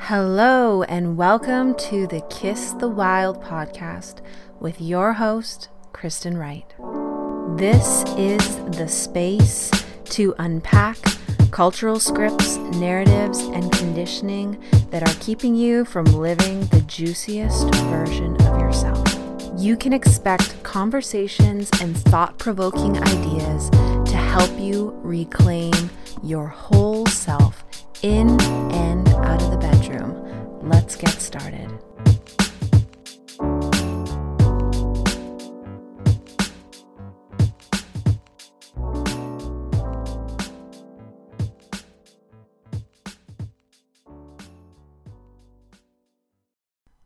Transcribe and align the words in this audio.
Hello, 0.00 0.84
and 0.84 1.16
welcome 1.16 1.74
to 1.74 2.06
the 2.06 2.22
Kiss 2.30 2.70
the 2.72 2.88
Wild 2.88 3.42
podcast 3.42 4.20
with 4.60 4.80
your 4.80 5.12
host, 5.12 5.68
Kristin 5.92 6.38
Wright. 6.38 6.72
This 7.58 8.04
is 8.16 8.56
the 8.78 8.86
space 8.88 9.70
to 10.10 10.34
unpack 10.38 10.96
cultural 11.50 11.98
scripts, 11.98 12.56
narratives, 12.56 13.40
and 13.40 13.70
conditioning 13.72 14.62
that 14.90 15.02
are 15.02 15.20
keeping 15.20 15.54
you 15.54 15.84
from 15.84 16.06
living 16.06 16.60
the 16.66 16.80
juiciest 16.82 17.74
version 17.74 18.40
of 18.46 18.60
yourself. 18.60 19.06
You 19.58 19.76
can 19.76 19.92
expect 19.92 20.62
conversations 20.62 21.68
and 21.82 21.94
thought 21.96 22.38
provoking 22.38 22.96
ideas 23.02 23.68
to 23.68 24.16
help 24.16 24.58
you 24.58 24.92
reclaim 25.02 25.74
your 26.22 26.46
whole 26.46 27.04
self 27.06 27.64
in 28.02 28.38
out 29.38 29.44
of 29.44 29.50
the 29.50 29.56
bedroom. 29.58 30.58
Let's 30.62 30.96
get 30.96 31.10
started. 31.10 31.70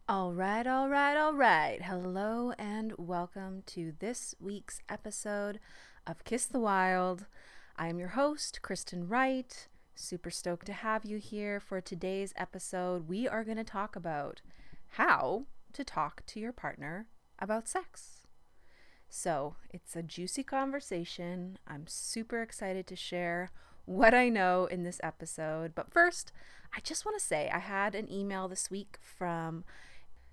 All 0.09 0.33
right, 0.33 0.67
all 0.67 0.89
right, 0.89 1.17
all 1.17 1.35
right. 1.35 1.83
Hello 1.83 2.53
and 2.59 2.93
welcome 2.97 3.63
to 3.67 3.93
this 3.99 4.35
week's 4.41 4.81
episode 4.89 5.61
of 6.07 6.25
Kiss 6.25 6.47
the 6.47 6.61
Wild. 6.61 7.27
I 7.77 7.89
am 7.89 7.99
your 7.99 8.09
host, 8.09 8.61
Kristin 8.63 9.05
Wright. 9.09 9.69
Super 9.95 10.31
stoked 10.31 10.67
to 10.67 10.73
have 10.73 11.05
you 11.05 11.19
here 11.19 11.61
for 11.61 11.81
today's 11.81 12.33
episode. 12.37 13.09
We 13.09 13.29
are 13.29 13.45
going 13.45 13.59
to 13.59 13.65
talk 13.65 13.95
about 13.95 14.41
how 14.91 15.45
to 15.75 15.85
talk 15.85 16.25
to 16.27 16.41
your 16.41 16.53
partner 16.53 17.07
about 17.39 17.69
sex. 17.69 18.27
So, 19.09 19.57
it's 19.71 19.95
a 19.95 20.03
juicy 20.03 20.43
conversation. 20.43 21.59
I'm 21.69 21.87
super 21.87 22.41
excited 22.41 22.87
to 22.87 22.97
share 22.97 23.51
what 23.85 24.15
I 24.15 24.31
know 24.31 24.65
in 24.65 24.83
this 24.83 25.01
episode. 25.03 25.75
But 25.75 25.93
first, 25.93 26.33
I 26.75 26.81
just 26.81 27.05
want 27.05 27.19
to 27.19 27.25
say 27.25 27.51
I 27.53 27.59
had 27.59 27.95
an 27.95 28.11
email 28.11 28.49
this 28.49 28.71
week 28.71 28.99
from 29.03 29.65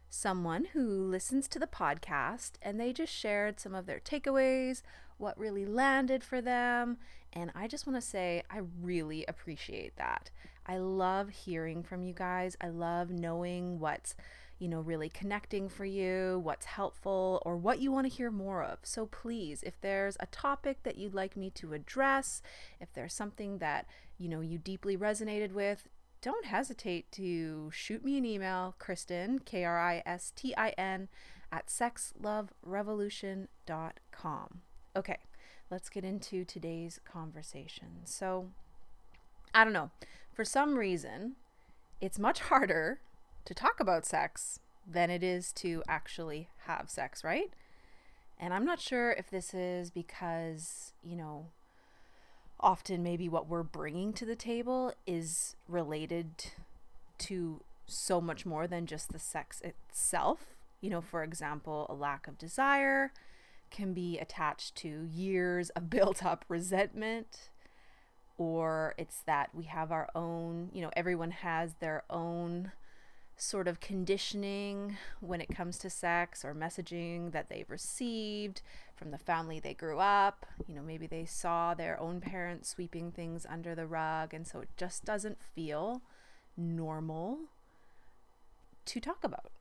someone 0.10 0.68
who 0.74 0.88
listens 0.88 1.48
to 1.50 1.60
the 1.60 1.68
podcast 1.68 2.54
and 2.62 2.80
they 2.80 2.94
just 2.94 3.14
shared 3.14 3.60
some 3.60 3.76
of 3.76 3.86
their 3.86 4.00
takeaways, 4.00 4.82
what 5.18 5.38
really 5.38 5.66
landed 5.66 6.24
for 6.24 6.42
them. 6.42 6.98
And 7.34 7.52
I 7.56 7.68
just 7.68 7.86
want 7.86 8.02
to 8.02 8.08
say, 8.08 8.44
I 8.50 8.62
really 8.82 9.26
appreciate 9.28 9.96
that. 9.98 10.32
I 10.66 10.78
love 10.78 11.30
hearing 11.30 11.84
from 11.84 12.04
you 12.04 12.14
guys. 12.14 12.56
I 12.62 12.70
love 12.70 13.10
knowing 13.10 13.80
what's, 13.80 14.16
you 14.58 14.68
know, 14.68 14.82
really 14.82 15.10
connecting 15.10 15.70
for 15.70 15.86
you, 15.86 16.40
what's 16.44 16.66
helpful, 16.66 17.42
or 17.46 17.56
what 17.56 17.80
you 17.80 17.92
want 17.92 18.08
to 18.08 18.14
hear 18.14 18.32
more 18.32 18.64
of. 18.64 18.80
So 18.84 19.06
please, 19.06 19.64
if 19.64 19.80
there's 19.82 20.18
a 20.20 20.26
topic 20.28 20.84
that 20.84 20.98
you'd 20.98 21.16
like 21.16 21.38
me 21.38 21.50
to 21.52 21.74
address, 21.74 22.42
if 22.80 22.92
there's 22.94 23.14
something 23.14 23.60
that, 23.60 23.88
you 24.18 24.28
know, 24.28 24.42
you 24.42 24.58
deeply 24.58 24.98
resonated 24.98 25.54
with, 25.54 25.88
don't 26.22 26.46
hesitate 26.46 27.12
to 27.14 27.72
shoot 27.72 28.04
me 28.04 28.18
an 28.18 28.26
email, 28.26 28.76
Kristin, 28.80 29.46
K 29.46 29.64
R 29.64 29.80
I 29.80 30.04
S 30.06 30.34
T 30.36 30.54
I 30.58 30.70
N, 30.78 31.08
at 31.52 31.68
sexloverevolution.com. 31.68 34.62
Okay, 34.96 35.18
let's 35.70 35.90
get 35.90 36.04
into 36.04 36.44
today's 36.44 37.00
conversation. 37.06 37.88
So, 38.06 38.48
I 39.54 39.64
don't 39.64 39.74
know, 39.74 39.92
for 40.34 40.44
some 40.46 40.76
reason, 40.78 41.34
it's 42.02 42.20
much 42.20 42.40
harder 42.42 43.00
to 43.46 43.54
talk 43.54 43.80
about 43.80 44.06
sex 44.06 44.60
than 44.88 45.10
it 45.10 45.24
is 45.24 45.52
to 45.54 45.84
actually 45.88 46.50
have 46.66 46.90
sex, 46.90 47.24
right? 47.24 47.52
And 48.40 48.54
I'm 48.54 48.66
not 48.66 48.80
sure 48.80 49.12
if 49.12 49.30
this 49.30 49.54
is 49.54 49.92
because, 49.92 50.94
you 51.04 51.16
know, 51.16 51.48
often 52.60 53.04
maybe 53.04 53.30
what 53.30 53.48
we're 53.48 53.64
bringing 53.64 54.14
to 54.14 54.26
the 54.26 54.36
table 54.36 54.94
is 55.06 55.56
related 55.68 56.30
to 57.18 57.62
so 57.86 58.22
much 58.22 58.46
more 58.46 58.68
than 58.68 58.86
just 58.86 59.12
the 59.12 59.20
sex 59.20 59.62
itself. 59.62 60.56
You 60.82 60.90
know, 60.90 61.02
for 61.02 61.24
example, 61.24 61.86
a 61.90 61.94
lack 61.94 62.28
of 62.28 62.38
desire 62.38 63.12
can 63.70 63.94
be 63.94 64.18
attached 64.20 64.76
to 64.78 65.08
years 65.12 65.70
of 65.72 65.90
built 65.90 66.26
up 66.26 66.46
resentment, 66.48 67.50
or 68.38 68.96
it's 68.98 69.22
that 69.22 69.54
we 69.54 69.66
have 69.66 69.92
our 69.92 70.10
own, 70.16 70.70
you 70.74 70.82
know, 70.82 70.92
everyone 70.96 71.32
has 71.32 71.76
their 71.76 72.04
own 72.10 72.72
sort 73.42 73.68
of 73.68 73.80
conditioning 73.80 74.98
when 75.22 75.40
it 75.40 75.56
comes 75.56 75.78
to 75.78 75.90
sex 75.90 76.44
or 76.44 76.54
messaging 76.54 77.32
that 77.32 77.50
they've 77.50 77.70
received 77.70 78.62
from 78.96 79.12
the 79.12 79.18
family 79.18 79.60
they 79.60 79.74
grew 79.74 80.00
up. 80.00 80.46
You 80.68 80.76
know, 80.76 80.82
maybe 80.82 81.08
they 81.08 81.26
saw 81.26 81.74
their 81.74 82.00
own 82.00 82.20
parents 82.20 82.70
sweeping 82.70 83.12
things 83.12 83.46
under 83.50 83.76
the 83.76 83.88
rug, 83.88 84.34
and 84.34 84.46
so 84.46 84.60
it 84.60 84.70
just 84.76 85.06
doesn't 85.06 85.42
feel 85.42 86.02
normal 86.58 87.40
to 88.86 89.00
talk 89.00 89.24
about. 89.24 89.52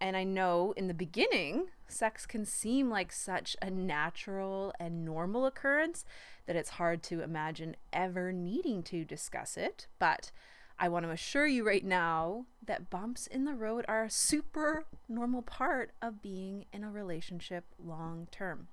And 0.00 0.16
I 0.16 0.24
know 0.24 0.72
in 0.76 0.88
the 0.88 0.94
beginning, 0.94 1.66
sex 1.86 2.24
can 2.24 2.46
seem 2.46 2.88
like 2.88 3.12
such 3.12 3.56
a 3.60 3.70
natural 3.70 4.72
and 4.80 5.04
normal 5.04 5.44
occurrence 5.44 6.04
that 6.46 6.56
it's 6.56 6.70
hard 6.70 7.02
to 7.04 7.22
imagine 7.22 7.76
ever 7.92 8.32
needing 8.32 8.82
to 8.84 9.04
discuss 9.04 9.56
it. 9.56 9.86
But 9.98 10.32
I 10.78 10.88
want 10.88 11.04
to 11.04 11.12
assure 11.12 11.46
you 11.46 11.66
right 11.66 11.84
now 11.84 12.46
that 12.64 12.88
bumps 12.88 13.26
in 13.26 13.44
the 13.44 13.54
road 13.54 13.84
are 13.86 14.04
a 14.04 14.10
super 14.10 14.86
normal 15.08 15.42
part 15.42 15.90
of 16.00 16.22
being 16.22 16.64
in 16.72 16.82
a 16.82 16.90
relationship 16.90 17.64
long 17.78 18.28
term. 18.30 18.68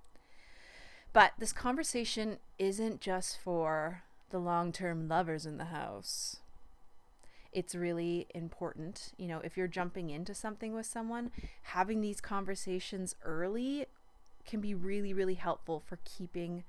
But 1.11 1.33
this 1.38 1.51
conversation 1.51 2.38
isn't 2.57 3.01
just 3.01 3.38
for 3.38 4.03
the 4.29 4.39
long 4.39 4.71
term 4.71 5.09
lovers 5.09 5.45
in 5.45 5.57
the 5.57 5.65
house. 5.65 6.38
It's 7.57 7.73
really 7.73 8.28
important, 8.35 9.13
you 9.18 9.28
know, 9.28 9.40
if 9.44 9.57
you're 9.57 9.68
jumping 9.68 10.12
into 10.12 10.35
something 10.35 10.75
with 10.75 10.85
someone, 10.85 11.31
having 11.63 12.01
these 12.01 12.22
conversations 12.22 13.16
early 13.23 13.88
can 14.45 14.62
be 14.62 14.75
really, 14.75 15.12
really 15.12 15.34
helpful 15.34 15.81
for 15.84 15.97
keeping 16.06 16.66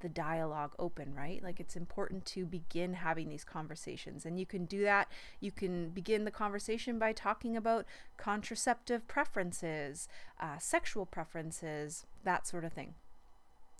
the 0.00 0.08
dialogue 0.08 0.72
open, 0.80 1.14
right? 1.14 1.40
Like 1.44 1.60
it's 1.60 1.76
important 1.76 2.26
to 2.26 2.44
begin 2.44 2.94
having 2.94 3.28
these 3.28 3.44
conversations. 3.44 4.26
And 4.26 4.36
you 4.36 4.44
can 4.44 4.64
do 4.64 4.82
that. 4.82 5.06
You 5.38 5.52
can 5.52 5.90
begin 5.90 6.24
the 6.24 6.32
conversation 6.32 6.98
by 6.98 7.12
talking 7.12 7.56
about 7.56 7.86
contraceptive 8.16 9.06
preferences, 9.06 10.08
uh, 10.40 10.58
sexual 10.58 11.06
preferences, 11.06 12.04
that 12.24 12.48
sort 12.48 12.64
of 12.64 12.72
thing. 12.72 12.94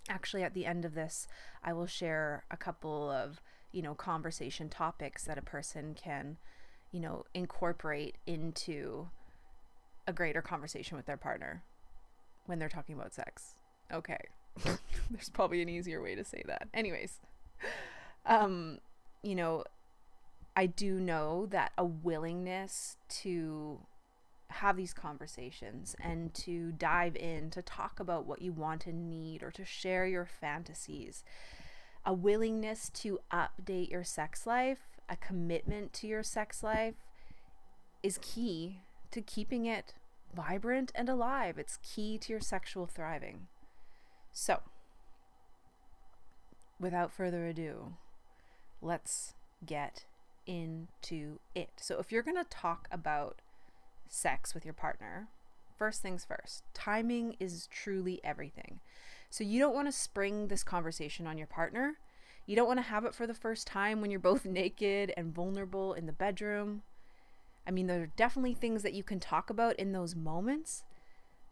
Actually, 0.07 0.43
at 0.43 0.53
the 0.53 0.65
end 0.65 0.85
of 0.85 0.95
this, 0.95 1.27
I 1.61 1.73
will 1.73 1.87
share 1.87 2.45
a 2.49 2.55
couple 2.55 3.11
of, 3.11 3.41
you 3.73 3.81
know, 3.81 3.95
conversation 3.95 4.69
topics 4.69 5.25
that 5.25 5.37
a 5.37 5.41
person 5.41 5.93
can, 5.93 6.37
you 6.93 7.01
know, 7.01 7.25
incorporate 7.33 8.15
into 8.25 9.09
a 10.07 10.13
greater 10.13 10.41
conversation 10.41 10.95
with 10.95 11.05
their 11.05 11.17
partner 11.17 11.63
when 12.45 12.59
they're 12.59 12.69
talking 12.69 12.95
about 12.95 13.13
sex. 13.13 13.55
Okay. 13.91 14.19
There's 14.63 15.29
probably 15.33 15.61
an 15.61 15.69
easier 15.69 16.01
way 16.01 16.15
to 16.15 16.23
say 16.23 16.43
that. 16.45 16.69
Anyways, 16.73 17.19
um, 18.25 18.77
you 19.23 19.35
know, 19.35 19.63
I 20.55 20.67
do 20.67 20.99
know 20.99 21.47
that 21.47 21.71
a 21.77 21.83
willingness 21.83 22.97
to 23.21 23.79
have 24.49 24.77
these 24.77 24.93
conversations 24.93 25.95
and 25.99 26.31
to 26.35 26.71
dive 26.73 27.15
in 27.15 27.49
to 27.49 27.63
talk 27.63 27.99
about 27.99 28.27
what 28.27 28.41
you 28.41 28.53
want 28.53 28.85
and 28.85 29.09
need 29.09 29.41
or 29.41 29.49
to 29.49 29.65
share 29.65 30.05
your 30.05 30.27
fantasies, 30.27 31.23
a 32.05 32.13
willingness 32.13 32.89
to 32.89 33.19
update 33.31 33.89
your 33.89 34.03
sex 34.03 34.45
life, 34.45 34.92
a 35.13 35.25
commitment 35.25 35.93
to 35.93 36.07
your 36.07 36.23
sex 36.23 36.63
life 36.63 36.95
is 38.01 38.19
key 38.21 38.79
to 39.11 39.21
keeping 39.21 39.65
it 39.67 39.93
vibrant 40.35 40.91
and 40.95 41.07
alive. 41.07 41.59
It's 41.59 41.77
key 41.83 42.17
to 42.17 42.33
your 42.33 42.41
sexual 42.41 42.87
thriving. 42.87 43.47
So, 44.31 44.61
without 46.79 47.13
further 47.13 47.45
ado, 47.45 47.93
let's 48.81 49.35
get 49.63 50.05
into 50.47 51.39
it. 51.53 51.69
So, 51.77 51.99
if 51.99 52.11
you're 52.11 52.23
going 52.23 52.43
to 52.43 52.49
talk 52.49 52.87
about 52.91 53.41
sex 54.09 54.55
with 54.55 54.65
your 54.65 54.73
partner, 54.73 55.27
first 55.77 56.01
things 56.01 56.25
first, 56.25 56.63
timing 56.73 57.35
is 57.39 57.67
truly 57.67 58.19
everything. 58.23 58.79
So, 59.29 59.43
you 59.43 59.59
don't 59.59 59.75
want 59.75 59.87
to 59.87 59.91
spring 59.91 60.47
this 60.47 60.63
conversation 60.63 61.27
on 61.27 61.37
your 61.37 61.47
partner. 61.47 61.97
You 62.45 62.55
don't 62.55 62.67
want 62.67 62.79
to 62.79 62.83
have 62.83 63.05
it 63.05 63.15
for 63.15 63.25
the 63.25 63.33
first 63.33 63.67
time 63.67 64.01
when 64.01 64.11
you're 64.11 64.19
both 64.19 64.45
naked 64.45 65.13
and 65.15 65.33
vulnerable 65.33 65.93
in 65.93 66.05
the 66.05 66.11
bedroom. 66.11 66.83
I 67.65 67.71
mean, 67.71 67.87
there 67.87 68.01
are 68.01 68.07
definitely 68.07 68.53
things 68.53 68.83
that 68.83 68.93
you 68.93 69.03
can 69.03 69.19
talk 69.19 69.49
about 69.49 69.77
in 69.77 69.93
those 69.93 70.15
moments, 70.15 70.83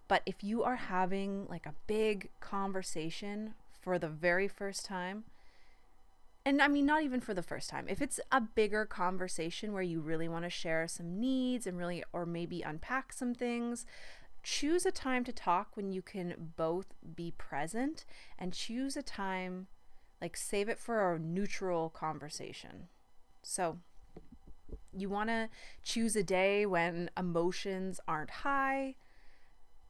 but 0.08 0.22
if 0.26 0.44
you 0.44 0.64
are 0.64 0.76
having 0.76 1.48
like 1.48 1.66
a 1.66 1.76
big 1.88 2.30
conversation 2.42 3.54
for 3.80 3.98
the 3.98 4.10
very 4.10 4.48
first 4.48 4.84
time, 4.86 5.24
and 6.44 6.62
I 6.62 6.68
mean, 6.68 6.86
not 6.86 7.04
even 7.04 7.22
for 7.22 7.34
the 7.34 7.44
first 7.44 7.70
time. 7.70 7.86
If 7.88 8.02
it's 8.02 8.20
a 8.32 8.42
bigger 8.42 8.86
conversation 8.86 9.74
where 9.74 9.84
you 9.84 10.02
really 10.02 10.28
want 10.28 10.44
to 10.44 10.50
share 10.50 10.88
some 10.88 11.20
needs 11.20 11.68
and 11.68 11.78
really, 11.78 12.04
or 12.14 12.26
maybe 12.26 12.64
unpack 12.64 13.14
some 13.14 13.36
things, 13.36 13.86
choose 14.44 14.86
a 14.86 14.92
time 14.92 15.24
to 15.26 15.32
talk 15.32 15.78
when 15.78 15.92
you 15.92 16.02
can 16.02 16.54
both 16.58 16.88
be 17.16 17.32
present 17.38 18.06
and 18.40 18.54
choose 18.54 18.98
a 18.98 19.04
time, 19.04 19.68
like, 20.22 20.38
save 20.38 20.70
it 20.70 20.80
for 20.80 21.14
a 21.14 21.20
neutral 21.20 21.90
conversation. 21.90 22.88
So, 23.42 23.80
you 24.96 25.10
want 25.10 25.30
to 25.30 25.50
choose 25.84 26.16
a 26.16 26.24
day 26.24 26.66
when 26.66 27.10
emotions 27.18 28.00
aren't 28.08 28.30
high 28.30 28.96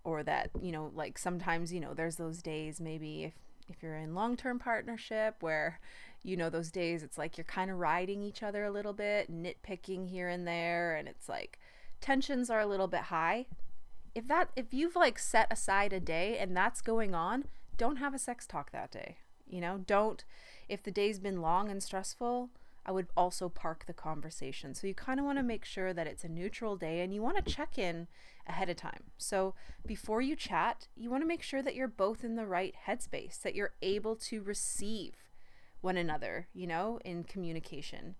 or 0.03 0.23
that, 0.23 0.49
you 0.61 0.71
know, 0.71 0.91
like 0.95 1.17
sometimes, 1.17 1.73
you 1.73 1.79
know, 1.79 1.93
there's 1.93 2.15
those 2.15 2.41
days 2.41 2.79
maybe 2.79 3.25
if 3.25 3.33
if 3.71 3.81
you're 3.81 3.95
in 3.95 4.13
long-term 4.13 4.59
partnership 4.59 5.37
where 5.39 5.79
you 6.23 6.37
know 6.37 6.49
those 6.49 6.71
days 6.71 7.03
it's 7.03 7.17
like 7.17 7.37
you're 7.37 7.45
kind 7.45 7.71
of 7.71 7.77
riding 7.77 8.21
each 8.21 8.43
other 8.43 8.63
a 8.63 8.71
little 8.71 8.93
bit, 8.93 9.31
nitpicking 9.31 10.09
here 10.09 10.27
and 10.27 10.47
there 10.47 10.95
and 10.95 11.07
it's 11.07 11.27
like 11.27 11.57
tensions 11.99 12.49
are 12.49 12.59
a 12.59 12.67
little 12.67 12.87
bit 12.87 13.01
high. 13.03 13.45
If 14.13 14.27
that 14.27 14.49
if 14.55 14.73
you've 14.73 14.95
like 14.95 15.17
set 15.17 15.47
aside 15.51 15.93
a 15.93 15.99
day 15.99 16.37
and 16.37 16.55
that's 16.55 16.81
going 16.81 17.15
on, 17.15 17.45
don't 17.77 17.97
have 17.97 18.13
a 18.13 18.19
sex 18.19 18.45
talk 18.45 18.71
that 18.71 18.91
day. 18.91 19.17
You 19.51 19.61
know, 19.61 19.77
don't 19.85 20.23
if 20.71 20.81
the 20.81 20.91
day's 20.91 21.19
been 21.19 21.41
long 21.41 21.69
and 21.69 21.83
stressful, 21.83 22.49
I 22.85 22.91
would 22.91 23.07
also 23.15 23.49
park 23.49 23.83
the 23.85 23.93
conversation. 23.93 24.73
So 24.73 24.87
you 24.87 24.93
kind 24.93 25.19
of 25.19 25.25
want 25.25 25.37
to 25.37 25.43
make 25.43 25.65
sure 25.65 25.93
that 25.93 26.07
it's 26.07 26.23
a 26.23 26.29
neutral 26.29 26.77
day 26.77 27.01
and 27.01 27.13
you 27.13 27.21
want 27.21 27.43
to 27.43 27.53
check 27.53 27.77
in 27.77 28.07
ahead 28.47 28.69
of 28.69 28.77
time. 28.77 29.03
So 29.17 29.53
before 29.85 30.21
you 30.21 30.35
chat, 30.35 30.87
you 30.95 31.09
want 31.09 31.23
to 31.23 31.27
make 31.27 31.43
sure 31.43 31.61
that 31.61 31.75
you're 31.75 31.89
both 31.89 32.23
in 32.23 32.35
the 32.35 32.45
right 32.45 32.73
headspace, 32.87 33.41
that 33.41 33.53
you're 33.53 33.73
able 33.81 34.15
to 34.15 34.41
receive 34.41 35.13
one 35.81 35.97
another, 35.97 36.47
you 36.53 36.65
know, 36.65 36.99
in 37.03 37.23
communication, 37.23 38.15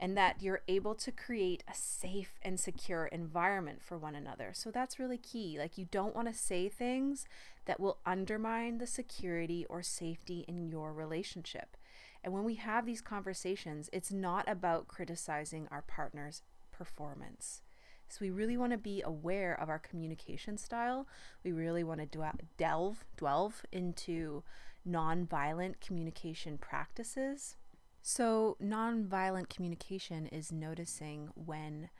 and 0.00 0.16
that 0.16 0.42
you're 0.42 0.62
able 0.66 0.94
to 0.94 1.12
create 1.12 1.62
a 1.68 1.74
safe 1.74 2.38
and 2.42 2.58
secure 2.58 3.04
environment 3.06 3.82
for 3.82 3.98
one 3.98 4.14
another. 4.14 4.50
So 4.54 4.70
that's 4.70 4.98
really 4.98 5.18
key. 5.18 5.58
Like, 5.58 5.76
you 5.76 5.86
don't 5.90 6.16
want 6.16 6.26
to 6.26 6.34
say 6.34 6.70
things 6.70 7.26
that 7.66 7.78
will 7.78 7.98
undermine 8.06 8.78
the 8.78 8.86
security 8.86 9.66
or 9.68 9.82
safety 9.82 10.46
in 10.48 10.70
your 10.70 10.94
relationship. 10.94 11.76
And 12.24 12.32
when 12.32 12.44
we 12.44 12.54
have 12.54 12.86
these 12.86 13.02
conversations, 13.02 13.90
it's 13.92 14.10
not 14.10 14.48
about 14.48 14.88
criticizing 14.88 15.68
our 15.70 15.82
partner's 15.82 16.42
performance. 16.72 17.60
So 18.08 18.18
we 18.22 18.30
really 18.30 18.56
want 18.56 18.72
to 18.72 18.78
be 18.78 19.02
aware 19.02 19.54
of 19.60 19.68
our 19.68 19.78
communication 19.78 20.56
style. 20.56 21.06
We 21.44 21.52
really 21.52 21.84
want 21.84 22.00
to 22.00 22.32
delve, 22.56 23.04
delve 23.18 23.64
into 23.70 24.42
nonviolent 24.88 25.74
communication 25.80 26.58
practices. 26.58 27.56
So, 28.02 28.56
nonviolent 28.62 29.50
communication 29.50 30.26
is 30.26 30.50
noticing 30.50 31.28
when 31.34 31.90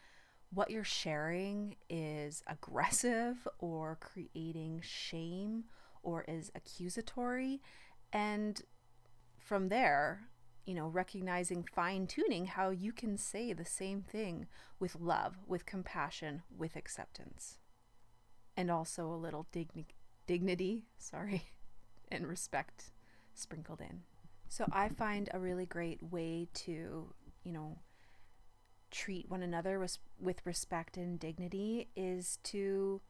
what 0.53 0.71
you're 0.71 0.83
sharing 0.83 1.77
is 1.89 2.43
aggressive 2.47 3.47
or 3.59 3.99
creating 4.01 4.83
shame 4.83 5.65
or 6.03 6.25
is 6.27 6.51
accusatory 6.55 7.61
and 8.13 8.63
from 9.39 9.69
there, 9.69 10.29
you 10.67 10.75
know, 10.75 10.87
recognizing 10.87 11.65
fine 11.65 12.07
tuning 12.07 12.47
how 12.47 12.71
you 12.71 12.93
can 12.93 13.17
say 13.17 13.53
the 13.53 13.65
same 13.65 14.03
thing 14.03 14.47
with 14.79 14.97
love, 14.97 15.37
with 15.47 15.67
compassion, 15.67 16.43
with 16.57 16.77
acceptance. 16.77 17.59
And 18.57 18.71
also 18.71 19.07
a 19.07 19.17
little 19.17 19.47
digni- 19.53 19.87
dignity, 20.27 20.85
sorry, 20.99 21.45
and 22.13 22.27
respect 22.27 22.93
sprinkled 23.35 23.81
in. 23.81 24.03
So 24.53 24.67
I 24.73 24.89
find 24.89 25.31
a 25.33 25.39
really 25.39 25.65
great 25.65 26.03
way 26.03 26.49
to, 26.55 27.15
you 27.45 27.53
know, 27.53 27.79
treat 28.91 29.31
one 29.31 29.45
another 29.45 29.79
with, 29.79 29.99
with 30.21 30.45
respect 30.45 30.97
and 30.97 31.21
dignity 31.21 31.89
is 31.95 32.41
to 32.43 33.01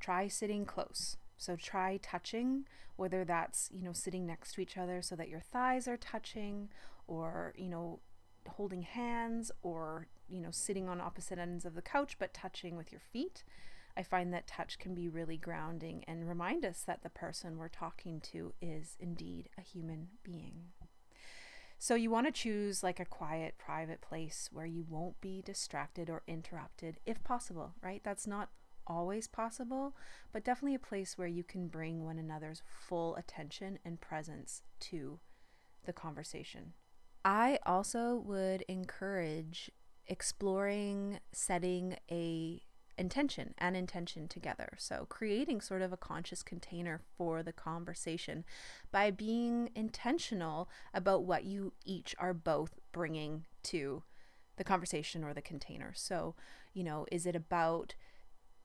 try 0.00 0.28
sitting 0.28 0.64
close. 0.64 1.18
So 1.36 1.56
try 1.56 1.98
touching, 1.98 2.64
whether 2.96 3.22
that's, 3.22 3.68
you 3.70 3.84
know, 3.84 3.92
sitting 3.92 4.26
next 4.26 4.54
to 4.54 4.62
each 4.62 4.78
other 4.78 5.02
so 5.02 5.14
that 5.16 5.28
your 5.28 5.40
thighs 5.40 5.86
are 5.86 5.98
touching, 5.98 6.70
or, 7.06 7.52
you 7.58 7.68
know, 7.68 8.00
holding 8.48 8.82
hands, 8.82 9.52
or, 9.62 10.08
you 10.26 10.40
know, 10.40 10.50
sitting 10.50 10.88
on 10.88 11.02
opposite 11.02 11.38
ends 11.38 11.66
of 11.66 11.74
the 11.74 11.82
couch 11.82 12.16
but 12.18 12.32
touching 12.32 12.78
with 12.78 12.90
your 12.90 13.02
feet. 13.12 13.44
I 13.94 14.02
find 14.02 14.32
that 14.32 14.46
touch 14.46 14.78
can 14.78 14.94
be 14.94 15.08
really 15.10 15.36
grounding 15.36 16.02
and 16.08 16.26
remind 16.26 16.64
us 16.64 16.82
that 16.86 17.02
the 17.02 17.10
person 17.10 17.58
we're 17.58 17.68
talking 17.68 18.20
to 18.32 18.54
is 18.62 18.96
indeed 18.98 19.50
a 19.58 19.60
human 19.60 20.08
being. 20.22 20.68
So 21.78 21.94
you 21.94 22.10
want 22.10 22.26
to 22.26 22.32
choose 22.32 22.82
like 22.82 22.98
a 22.98 23.04
quiet, 23.04 23.54
private 23.56 24.00
place 24.00 24.48
where 24.52 24.66
you 24.66 24.84
won't 24.88 25.20
be 25.20 25.42
distracted 25.42 26.10
or 26.10 26.22
interrupted 26.26 26.98
if 27.06 27.22
possible, 27.22 27.74
right? 27.82 28.02
That's 28.02 28.26
not 28.26 28.50
always 28.86 29.28
possible, 29.28 29.94
but 30.32 30.44
definitely 30.44 30.74
a 30.74 30.80
place 30.80 31.16
where 31.16 31.28
you 31.28 31.44
can 31.44 31.68
bring 31.68 32.04
one 32.04 32.18
another's 32.18 32.62
full 32.66 33.14
attention 33.16 33.78
and 33.84 34.00
presence 34.00 34.62
to 34.80 35.20
the 35.84 35.92
conversation. 35.92 36.72
I 37.24 37.58
also 37.64 38.16
would 38.16 38.62
encourage 38.62 39.70
exploring 40.06 41.20
setting 41.32 41.96
a 42.10 42.62
intention 42.98 43.54
and 43.58 43.76
intention 43.76 44.28
together. 44.28 44.74
So, 44.78 45.06
creating 45.08 45.60
sort 45.60 45.82
of 45.82 45.92
a 45.92 45.96
conscious 45.96 46.42
container 46.42 47.00
for 47.16 47.42
the 47.42 47.52
conversation 47.52 48.44
by 48.90 49.10
being 49.10 49.70
intentional 49.74 50.68
about 50.92 51.24
what 51.24 51.44
you 51.44 51.72
each 51.84 52.14
are 52.18 52.34
both 52.34 52.78
bringing 52.92 53.44
to 53.64 54.02
the 54.56 54.64
conversation 54.64 55.24
or 55.24 55.32
the 55.32 55.42
container. 55.42 55.92
So, 55.94 56.34
you 56.74 56.84
know, 56.84 57.06
is 57.10 57.26
it 57.26 57.36
about 57.36 57.94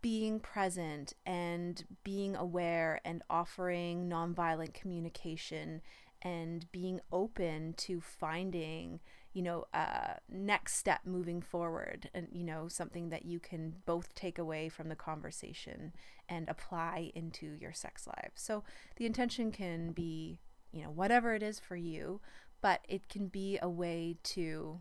being 0.01 0.37
present 0.37 1.13
and 1.25 1.85
being 2.03 2.35
aware 2.35 2.99
and 3.05 3.23
offering 3.29 4.09
nonviolent 4.09 4.73
communication 4.73 5.81
and 6.23 6.71
being 6.71 6.99
open 7.11 7.73
to 7.73 8.01
finding 8.01 8.99
you 9.33 9.41
know 9.41 9.65
a 9.73 10.15
next 10.29 10.75
step 10.75 11.01
moving 11.05 11.41
forward 11.41 12.09
and 12.13 12.27
you 12.31 12.43
know 12.43 12.67
something 12.67 13.09
that 13.09 13.25
you 13.25 13.39
can 13.39 13.75
both 13.85 14.15
take 14.15 14.39
away 14.39 14.69
from 14.69 14.89
the 14.89 14.95
conversation 14.95 15.93
and 16.29 16.47
apply 16.47 17.11
into 17.13 17.53
your 17.59 17.73
sex 17.73 18.07
life 18.07 18.31
so 18.35 18.63
the 18.95 19.05
intention 19.05 19.51
can 19.51 19.91
be 19.91 20.39
you 20.71 20.81
know 20.81 20.89
whatever 20.89 21.35
it 21.35 21.43
is 21.43 21.59
for 21.59 21.75
you 21.75 22.21
but 22.61 22.79
it 22.87 23.09
can 23.09 23.27
be 23.27 23.59
a 23.61 23.69
way 23.69 24.15
to 24.23 24.79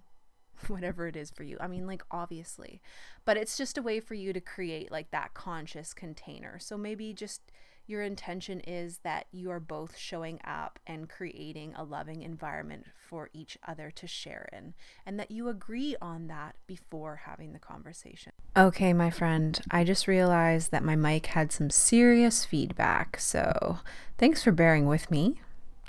whatever 0.68 1.06
it 1.06 1.16
is 1.16 1.30
for 1.30 1.42
you. 1.42 1.56
I 1.60 1.66
mean, 1.66 1.86
like, 1.86 2.04
obviously, 2.10 2.80
but 3.24 3.36
it's 3.36 3.56
just 3.56 3.78
a 3.78 3.82
way 3.82 4.00
for 4.00 4.14
you 4.14 4.32
to 4.32 4.40
create 4.40 4.90
like 4.90 5.10
that 5.10 5.34
conscious 5.34 5.92
container. 5.92 6.58
So 6.58 6.76
maybe 6.76 7.12
just 7.12 7.52
your 7.86 8.02
intention 8.02 8.60
is 8.60 8.98
that 8.98 9.26
you 9.32 9.50
are 9.50 9.60
both 9.60 9.96
showing 9.96 10.40
up 10.44 10.78
and 10.86 11.08
creating 11.08 11.74
a 11.74 11.84
loving 11.84 12.22
environment 12.22 12.86
for 13.08 13.30
each 13.32 13.58
other 13.66 13.90
to 13.90 14.06
share 14.06 14.48
in, 14.52 14.74
and 15.04 15.18
that 15.18 15.30
you 15.30 15.48
agree 15.48 15.96
on 16.00 16.28
that 16.28 16.54
before 16.66 17.22
having 17.26 17.52
the 17.52 17.58
conversation. 17.58 18.32
Okay, 18.56 18.92
my 18.92 19.10
friend, 19.10 19.60
I 19.70 19.84
just 19.84 20.06
realized 20.06 20.70
that 20.70 20.84
my 20.84 20.96
mic 20.96 21.26
had 21.26 21.52
some 21.52 21.70
serious 21.70 22.44
feedback, 22.44 23.18
so 23.18 23.78
thanks 24.18 24.42
for 24.42 24.52
bearing 24.52 24.86
with 24.86 25.10
me 25.10 25.40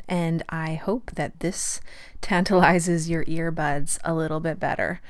and 0.07 0.43
I 0.49 0.75
hope 0.75 1.11
that 1.11 1.39
this 1.39 1.79
tantalizes 2.21 3.09
your 3.09 3.25
earbuds 3.25 3.99
a 4.03 4.13
little 4.13 4.39
bit 4.39 4.59
better. 4.59 5.01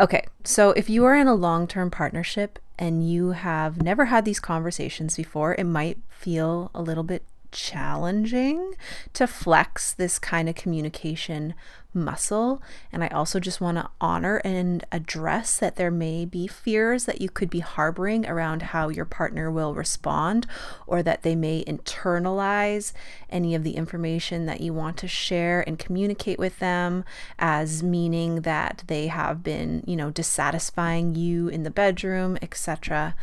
Okay, 0.00 0.24
so 0.44 0.70
if 0.70 0.88
you 0.88 1.04
are 1.04 1.14
in 1.14 1.26
a 1.26 1.34
long 1.34 1.66
term 1.66 1.90
partnership 1.90 2.58
and 2.78 3.06
you 3.06 3.32
have 3.32 3.82
never 3.82 4.06
had 4.06 4.24
these 4.24 4.40
conversations 4.40 5.14
before, 5.14 5.54
it 5.56 5.64
might 5.64 5.98
feel 6.08 6.70
a 6.74 6.80
little 6.80 7.02
bit 7.04 7.22
challenging 7.52 8.74
to 9.12 9.26
flex 9.26 9.92
this 9.92 10.18
kind 10.18 10.48
of 10.48 10.54
communication 10.54 11.54
muscle. 11.92 12.62
And 12.92 13.02
I 13.02 13.08
also 13.08 13.40
just 13.40 13.60
want 13.60 13.76
to 13.76 13.90
honor 14.00 14.36
and 14.44 14.84
address 14.92 15.58
that 15.58 15.74
there 15.74 15.90
may 15.90 16.24
be 16.24 16.46
fears 16.46 17.04
that 17.06 17.20
you 17.20 17.28
could 17.28 17.50
be 17.50 17.60
harboring 17.60 18.26
around 18.26 18.62
how 18.62 18.88
your 18.88 19.04
partner 19.04 19.50
will 19.50 19.74
respond, 19.74 20.46
or 20.86 21.02
that 21.02 21.22
they 21.22 21.34
may 21.34 21.64
internalize 21.64 22.92
any 23.28 23.54
of 23.54 23.64
the 23.64 23.76
information 23.76 24.46
that 24.46 24.60
you 24.60 24.72
want 24.72 24.96
to 24.98 25.08
share 25.08 25.64
and 25.66 25.80
communicate 25.80 26.38
with 26.38 26.60
them 26.60 27.04
as 27.38 27.82
meaning 27.82 28.42
that 28.42 28.84
they 28.86 29.08
have 29.08 29.42
been, 29.42 29.82
you 29.84 29.96
know, 29.96 30.10
dissatisfying 30.10 31.16
you 31.16 31.48
in 31.48 31.64
the 31.64 31.70
bedroom, 31.70 32.38
etc. 32.40 33.16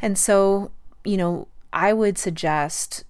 And 0.00 0.16
so, 0.16 0.70
you 1.04 1.16
know, 1.16 1.48
I 1.72 1.92
would 1.92 2.16
suggest 2.16 3.04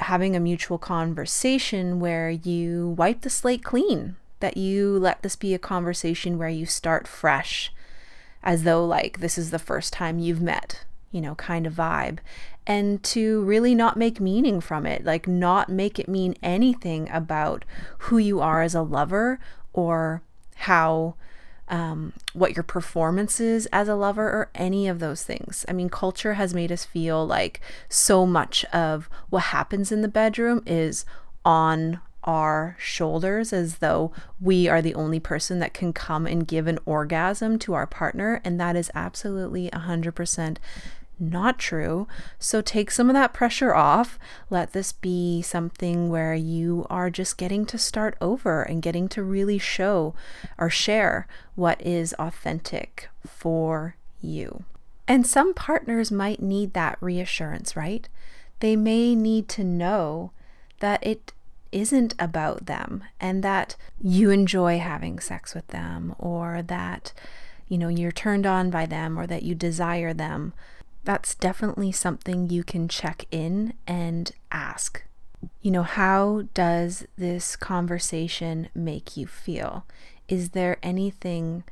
having 0.00 0.34
a 0.34 0.40
mutual 0.40 0.78
conversation 0.78 2.00
where 2.00 2.30
you 2.30 2.88
wipe 2.96 3.20
the 3.22 3.30
slate 3.30 3.64
clean, 3.64 4.16
that 4.40 4.56
you 4.56 4.98
let 4.98 5.22
this 5.22 5.36
be 5.36 5.54
a 5.54 5.58
conversation 5.58 6.38
where 6.38 6.48
you 6.48 6.66
start 6.66 7.06
fresh, 7.06 7.72
as 8.42 8.62
though 8.64 8.84
like 8.84 9.20
this 9.20 9.36
is 9.36 9.50
the 9.50 9.58
first 9.58 9.92
time 9.92 10.18
you've 10.18 10.40
met, 10.40 10.84
you 11.10 11.20
know, 11.20 11.34
kind 11.34 11.66
of 11.66 11.74
vibe. 11.74 12.18
And 12.66 13.02
to 13.04 13.42
really 13.42 13.74
not 13.74 13.96
make 13.96 14.20
meaning 14.20 14.60
from 14.60 14.86
it, 14.86 15.04
like 15.04 15.26
not 15.26 15.68
make 15.68 15.98
it 15.98 16.08
mean 16.08 16.36
anything 16.42 17.08
about 17.10 17.64
who 17.98 18.18
you 18.18 18.40
are 18.40 18.62
as 18.62 18.74
a 18.74 18.82
lover 18.82 19.38
or 19.72 20.22
how 20.56 21.14
um, 21.70 22.12
what 22.32 22.56
your 22.56 22.64
performance 22.64 23.40
is 23.40 23.66
as 23.72 23.88
a 23.88 23.94
lover 23.94 24.28
or 24.28 24.50
any 24.54 24.88
of 24.88 24.98
those 24.98 25.22
things. 25.22 25.64
I 25.68 25.72
mean, 25.72 25.88
culture 25.88 26.34
has 26.34 26.52
made 26.52 26.72
us 26.72 26.84
feel 26.84 27.24
like 27.24 27.60
so 27.88 28.26
much 28.26 28.64
of 28.66 29.08
what 29.30 29.44
happens 29.44 29.92
in 29.92 30.02
the 30.02 30.08
bedroom 30.08 30.62
is 30.66 31.04
on 31.44 32.00
our 32.24 32.76
shoulders 32.78 33.52
as 33.52 33.78
though 33.78 34.12
we 34.40 34.68
are 34.68 34.82
the 34.82 34.94
only 34.94 35.20
person 35.20 35.58
that 35.60 35.72
can 35.72 35.92
come 35.92 36.26
and 36.26 36.46
give 36.46 36.66
an 36.66 36.78
orgasm 36.84 37.58
to 37.58 37.72
our 37.72 37.86
partner. 37.86 38.42
And 38.44 38.60
that 38.60 38.76
is 38.76 38.90
absolutely 38.94 39.70
100% 39.70 40.58
not 41.20 41.58
true. 41.58 42.08
So 42.38 42.60
take 42.60 42.90
some 42.90 43.08
of 43.08 43.14
that 43.14 43.32
pressure 43.32 43.74
off. 43.74 44.18
Let 44.48 44.72
this 44.72 44.92
be 44.92 45.42
something 45.42 46.08
where 46.08 46.34
you 46.34 46.86
are 46.88 47.10
just 47.10 47.36
getting 47.36 47.66
to 47.66 47.78
start 47.78 48.16
over 48.20 48.62
and 48.62 48.82
getting 48.82 49.08
to 49.10 49.22
really 49.22 49.58
show 49.58 50.14
or 50.58 50.70
share 50.70 51.26
what 51.54 51.80
is 51.84 52.14
authentic 52.18 53.08
for 53.26 53.96
you. 54.20 54.64
And 55.06 55.26
some 55.26 55.54
partners 55.54 56.10
might 56.10 56.40
need 56.40 56.72
that 56.74 56.96
reassurance, 57.00 57.76
right? 57.76 58.08
They 58.60 58.76
may 58.76 59.14
need 59.14 59.48
to 59.50 59.64
know 59.64 60.32
that 60.80 61.04
it 61.06 61.32
isn't 61.72 62.14
about 62.18 62.66
them 62.66 63.04
and 63.20 63.42
that 63.44 63.76
you 64.00 64.30
enjoy 64.30 64.78
having 64.78 65.18
sex 65.18 65.54
with 65.54 65.66
them 65.68 66.14
or 66.18 66.62
that 66.62 67.12
you 67.68 67.78
know 67.78 67.88
you're 67.88 68.10
turned 68.10 68.44
on 68.44 68.70
by 68.70 68.86
them 68.86 69.18
or 69.18 69.26
that 69.26 69.44
you 69.44 69.54
desire 69.54 70.12
them 70.12 70.52
that's 71.04 71.34
definitely 71.34 71.92
something 71.92 72.50
you 72.50 72.62
can 72.62 72.88
check 72.88 73.24
in 73.30 73.74
and 73.86 74.32
ask. 74.50 75.02
You 75.62 75.70
know, 75.70 75.82
how 75.82 76.42
does 76.52 77.06
this 77.16 77.56
conversation 77.56 78.68
make 78.74 79.16
you 79.16 79.26
feel? 79.26 79.86
Is 80.28 80.50
there 80.50 80.76
anything 80.82 81.64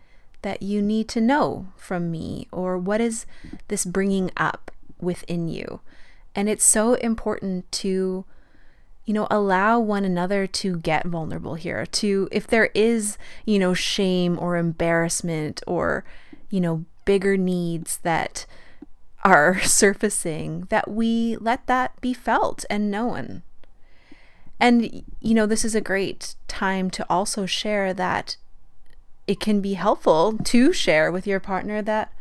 that 0.42 0.62
you 0.62 0.80
need 0.80 1.08
to 1.08 1.20
know 1.20 1.68
from 1.76 2.10
me? 2.10 2.48
Or 2.50 2.78
what 2.78 3.00
is 3.00 3.26
this 3.68 3.84
bringing 3.84 4.30
up 4.36 4.70
within 5.00 5.48
you? 5.48 5.80
And 6.34 6.48
it's 6.48 6.64
so 6.64 6.94
important 6.94 7.70
to, 7.72 8.24
you 9.04 9.14
know, 9.14 9.26
allow 9.30 9.78
one 9.78 10.04
another 10.04 10.46
to 10.46 10.78
get 10.78 11.04
vulnerable 11.04 11.54
here. 11.54 11.84
To, 11.84 12.28
if 12.30 12.46
there 12.46 12.70
is, 12.74 13.18
you 13.44 13.58
know, 13.58 13.74
shame 13.74 14.38
or 14.38 14.56
embarrassment 14.56 15.62
or, 15.66 16.04
you 16.48 16.60
know, 16.60 16.84
bigger 17.04 17.36
needs 17.36 17.98
that, 17.98 18.46
are 19.24 19.60
surfacing, 19.62 20.66
that 20.70 20.90
we 20.90 21.36
let 21.36 21.66
that 21.66 22.00
be 22.00 22.14
felt 22.14 22.64
and 22.70 22.90
known. 22.90 23.42
And, 24.60 25.04
you 25.20 25.34
know, 25.34 25.46
this 25.46 25.64
is 25.64 25.74
a 25.74 25.80
great 25.80 26.34
time 26.48 26.90
to 26.90 27.06
also 27.08 27.46
share 27.46 27.94
that 27.94 28.36
it 29.26 29.40
can 29.40 29.60
be 29.60 29.74
helpful 29.74 30.36
to 30.38 30.72
share 30.72 31.12
with 31.12 31.26
your 31.26 31.38
partner 31.38 31.82
that, 31.82 32.12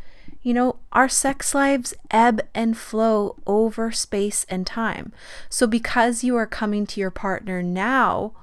you 0.44 0.54
know, 0.54 0.77
our 0.92 1.10
sex 1.10 1.56
lives 1.56 1.94
ebb 2.12 2.42
and 2.54 2.77
flow 2.77 3.38
over 3.48 3.92
space 3.92 4.46
and 4.50 4.68
time. 4.68 5.13
So, 5.50 5.66
because 5.66 6.24
you 6.24 6.36
are 6.36 6.46
coming 6.46 6.86
to 6.88 7.00
your 7.00 7.12
partner 7.12 7.63
now 7.63 8.34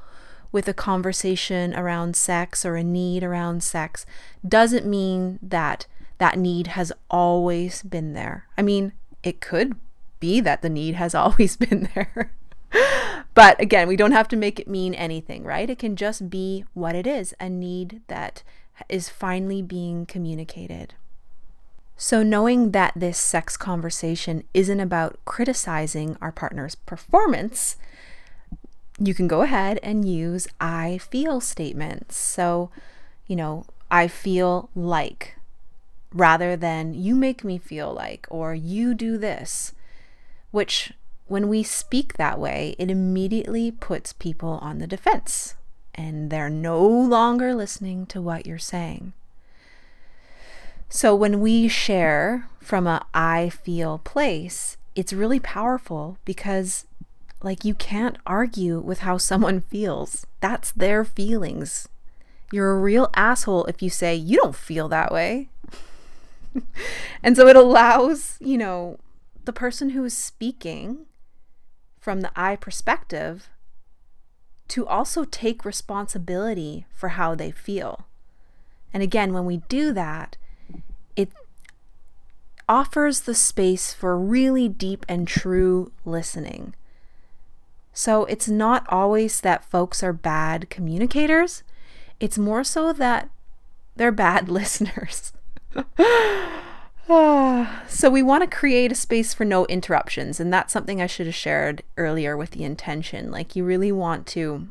with 0.51 0.67
a 0.67 0.75
conversation 0.75 1.75
around 1.75 2.17
sex 2.17 2.65
or 2.65 2.77
a 2.77 2.83
need 2.83 3.23
around 3.23 3.63
sex, 3.63 4.07
doesn't 4.47 4.87
mean 4.87 5.39
that 5.43 5.87
that 6.19 6.39
need 6.39 6.69
has 6.69 6.93
always 7.11 7.83
been 7.83 8.13
there. 8.13 8.47
I 8.57 8.63
mean, 8.63 8.93
it 9.23 9.41
could 9.41 9.77
be 10.21 10.41
that 10.41 10.63
the 10.63 10.71
need 10.71 10.95
has 10.95 11.15
always 11.15 11.57
been 11.57 11.89
there. 11.95 12.33
but 13.35 13.61
again, 13.61 13.89
we 13.89 13.97
don't 13.97 14.13
have 14.13 14.29
to 14.29 14.37
make 14.37 14.59
it 14.59 14.69
mean 14.69 14.95
anything, 14.95 15.45
right? 15.45 15.69
It 15.69 15.79
can 15.79 15.97
just 15.97 16.31
be 16.31 16.65
what 16.75 16.95
it 16.95 17.07
is 17.07 17.35
a 17.41 17.49
need 17.49 18.03
that 18.09 18.43
is 18.89 19.09
finally 19.09 19.63
being 19.63 20.07
communicated. 20.07 20.95
So, 21.97 22.25
knowing 22.25 22.73
that 22.73 22.93
this 22.97 23.19
sex 23.19 23.57
conversation 23.57 24.43
isn't 24.53 24.81
about 24.81 25.19
criticizing 25.25 26.17
our 26.21 26.33
partner's 26.33 26.75
performance, 26.75 27.77
you 28.99 29.15
can 29.15 29.29
go 29.29 29.43
ahead 29.43 29.79
and 29.83 30.09
use 30.09 30.49
I 30.61 30.99
feel 30.99 31.41
statements. 31.41 32.17
So, 32.17 32.71
you 33.27 33.37
know, 33.37 33.67
I 33.91 34.09
feel 34.09 34.71
like 34.75 35.37
rather 36.15 36.57
than 36.57 36.95
you 36.95 37.15
make 37.15 37.45
me 37.45 37.59
feel 37.59 37.93
like 37.93 38.27
or 38.31 38.55
you 38.55 38.95
do 38.95 39.19
this, 39.19 39.73
which 40.53 40.93
when 41.27 41.49
we 41.49 41.63
speak 41.63 42.15
that 42.15 42.39
way, 42.39 42.77
it 42.79 42.91
immediately 42.91 43.71
puts 43.71 44.13
people 44.13 44.59
on 44.63 44.79
the 44.79 44.87
defense 44.87 45.55
and 45.95 46.31
they're 46.31 46.51
no 46.51 46.87
longer 46.87 47.55
listening 47.55 48.07
to 48.07 48.23
what 48.23 48.47
you're 48.47 48.59
saying. 48.59 49.13
So 50.89 51.15
when 51.15 51.41
we 51.41 51.67
share 51.67 52.49
from 52.61 52.87
a 52.87 53.05
I 53.13 53.49
feel 53.49 53.99
place, 53.99 54.77
it's 54.95 55.13
really 55.13 55.41
powerful 55.41 56.19
because 56.25 56.87
like 57.43 57.65
you 57.65 57.75
can't 57.75 58.17
argue 58.27 58.79
with 58.79 59.01
how 59.01 59.19
someone 59.19 59.61
feels. 59.61 60.27
That's 60.41 60.71
their 60.73 61.05
feelings. 61.05 61.89
You're 62.53 62.73
a 62.73 62.81
real 62.81 63.11
asshole 63.15 63.65
if 63.67 63.83
you 63.83 63.91
say 63.91 64.15
you 64.15 64.37
don't 64.39 64.55
feel 64.55 64.89
that 64.89 65.13
way. 65.13 65.49
and 67.23 67.37
so 67.37 67.47
it 67.47 67.57
allows, 67.57 68.37
you 68.41 68.59
know, 68.59 68.99
the 69.45 69.53
person 69.53 69.91
who 69.91 70.05
is 70.05 70.17
speaking 70.17 71.07
from 71.99 72.21
the 72.21 72.31
I 72.37 72.57
perspective 72.57 73.49
to 74.69 74.87
also 74.87 75.25
take 75.25 75.65
responsibility 75.65 76.87
for 76.93 77.11
how 77.11 77.35
they 77.35 77.51
feel. 77.51 78.07
And 78.93 79.03
again, 79.03 79.33
when 79.33 79.45
we 79.45 79.59
do 79.69 79.93
that, 79.93 80.37
it 81.17 81.31
offers 82.69 83.23
the 83.23 83.35
space 83.35 83.93
for 83.93 84.19
really 84.19 84.69
deep 84.69 85.05
and 85.09 85.29
true 85.29 85.93
listening. 86.05 86.75
So 87.93 88.25
it's 88.25 88.49
not 88.49 88.87
always 88.89 89.41
that 89.43 89.65
folks 89.65 90.03
are 90.03 90.13
bad 90.13 90.71
communicators, 90.71 91.63
it's 92.21 92.39
more 92.39 92.65
so 92.65 92.93
that 92.93 93.29
they're 93.97 94.13
bad 94.13 94.49
listeners. 94.49 95.33
so 97.89 98.11
we 98.11 98.23
want 98.23 98.43
to 98.43 98.57
create 98.57 98.93
a 98.93 98.95
space 98.95 99.35
for 99.35 99.45
no 99.45 99.67
interruptions 99.67 100.41
and 100.41 100.53
that's 100.53 100.73
something 100.73 101.01
i 101.01 101.07
should 101.07 101.27
have 101.27 101.35
shared 101.35 101.83
earlier 101.97 102.37
with 102.37 102.53
the 102.53 102.65
intention. 102.65 103.31
Like 103.31 103.55
you 103.55 103.65
really 103.65 103.93
want 103.93 104.27
to 104.29 104.69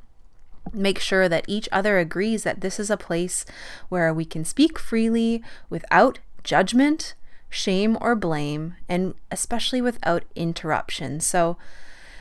make 0.72 1.00
sure 1.00 1.27
that 1.27 1.45
each 1.48 1.67
other 1.72 2.00
agrees 2.00 2.43
that 2.43 2.62
this 2.62 2.79
is 2.79 2.89
a 2.89 2.98
place 2.98 3.45
where 3.89 4.13
we 4.13 4.25
can 4.25 4.45
speak 4.45 4.79
freely 4.79 5.43
without 5.69 6.19
judgment 6.43 7.15
shame 7.50 7.98
or 8.01 8.15
blame 8.15 8.75
and 8.89 9.13
especially 9.29 9.81
without 9.81 10.24
interruption. 10.36 11.19
So 11.19 11.57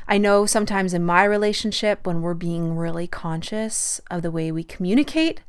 I 0.07 0.19
know 0.19 0.45
sometimes 0.45 0.93
in 0.93 1.05
my 1.05 1.25
relationship, 1.25 2.07
when 2.07 2.21
we're 2.21 2.35
being 2.35 2.77
really 2.77 3.07
conscious 3.07 4.01
of 4.11 4.23
the 4.23 4.31
way 4.31 4.53
we 4.53 4.65
communicate, 4.65 5.41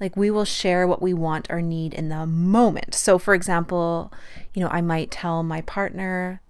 like 0.00 0.16
we 0.16 0.30
will 0.30 0.46
share 0.46 0.86
what 0.86 1.02
we 1.02 1.12
want 1.12 1.46
or 1.50 1.60
need 1.60 1.92
in 1.92 2.08
the 2.08 2.26
moment. 2.26 2.94
So, 2.94 3.18
for 3.18 3.34
example, 3.34 4.12
you 4.54 4.62
know, 4.62 4.70
I 4.70 4.80
might 4.80 5.10
tell 5.10 5.42
my 5.42 5.60
partner 5.60 6.40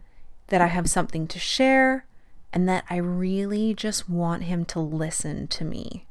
that 0.46 0.60
I 0.60 0.68
have 0.68 0.88
something 0.88 1.26
to 1.26 1.38
share 1.38 2.06
and 2.52 2.68
that 2.68 2.84
I 2.88 2.96
really 2.96 3.74
just 3.74 4.08
want 4.08 4.44
him 4.44 4.64
to 4.66 4.80
listen 4.80 5.48
to 5.48 5.64
me. 5.64 6.06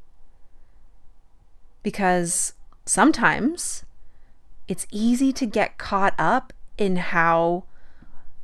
Because 1.82 2.52
sometimes 2.84 3.84
it's 4.68 4.86
easy 4.90 5.32
to 5.32 5.46
get 5.46 5.78
caught 5.78 6.14
up 6.18 6.52
in 6.76 6.96
how, 6.96 7.64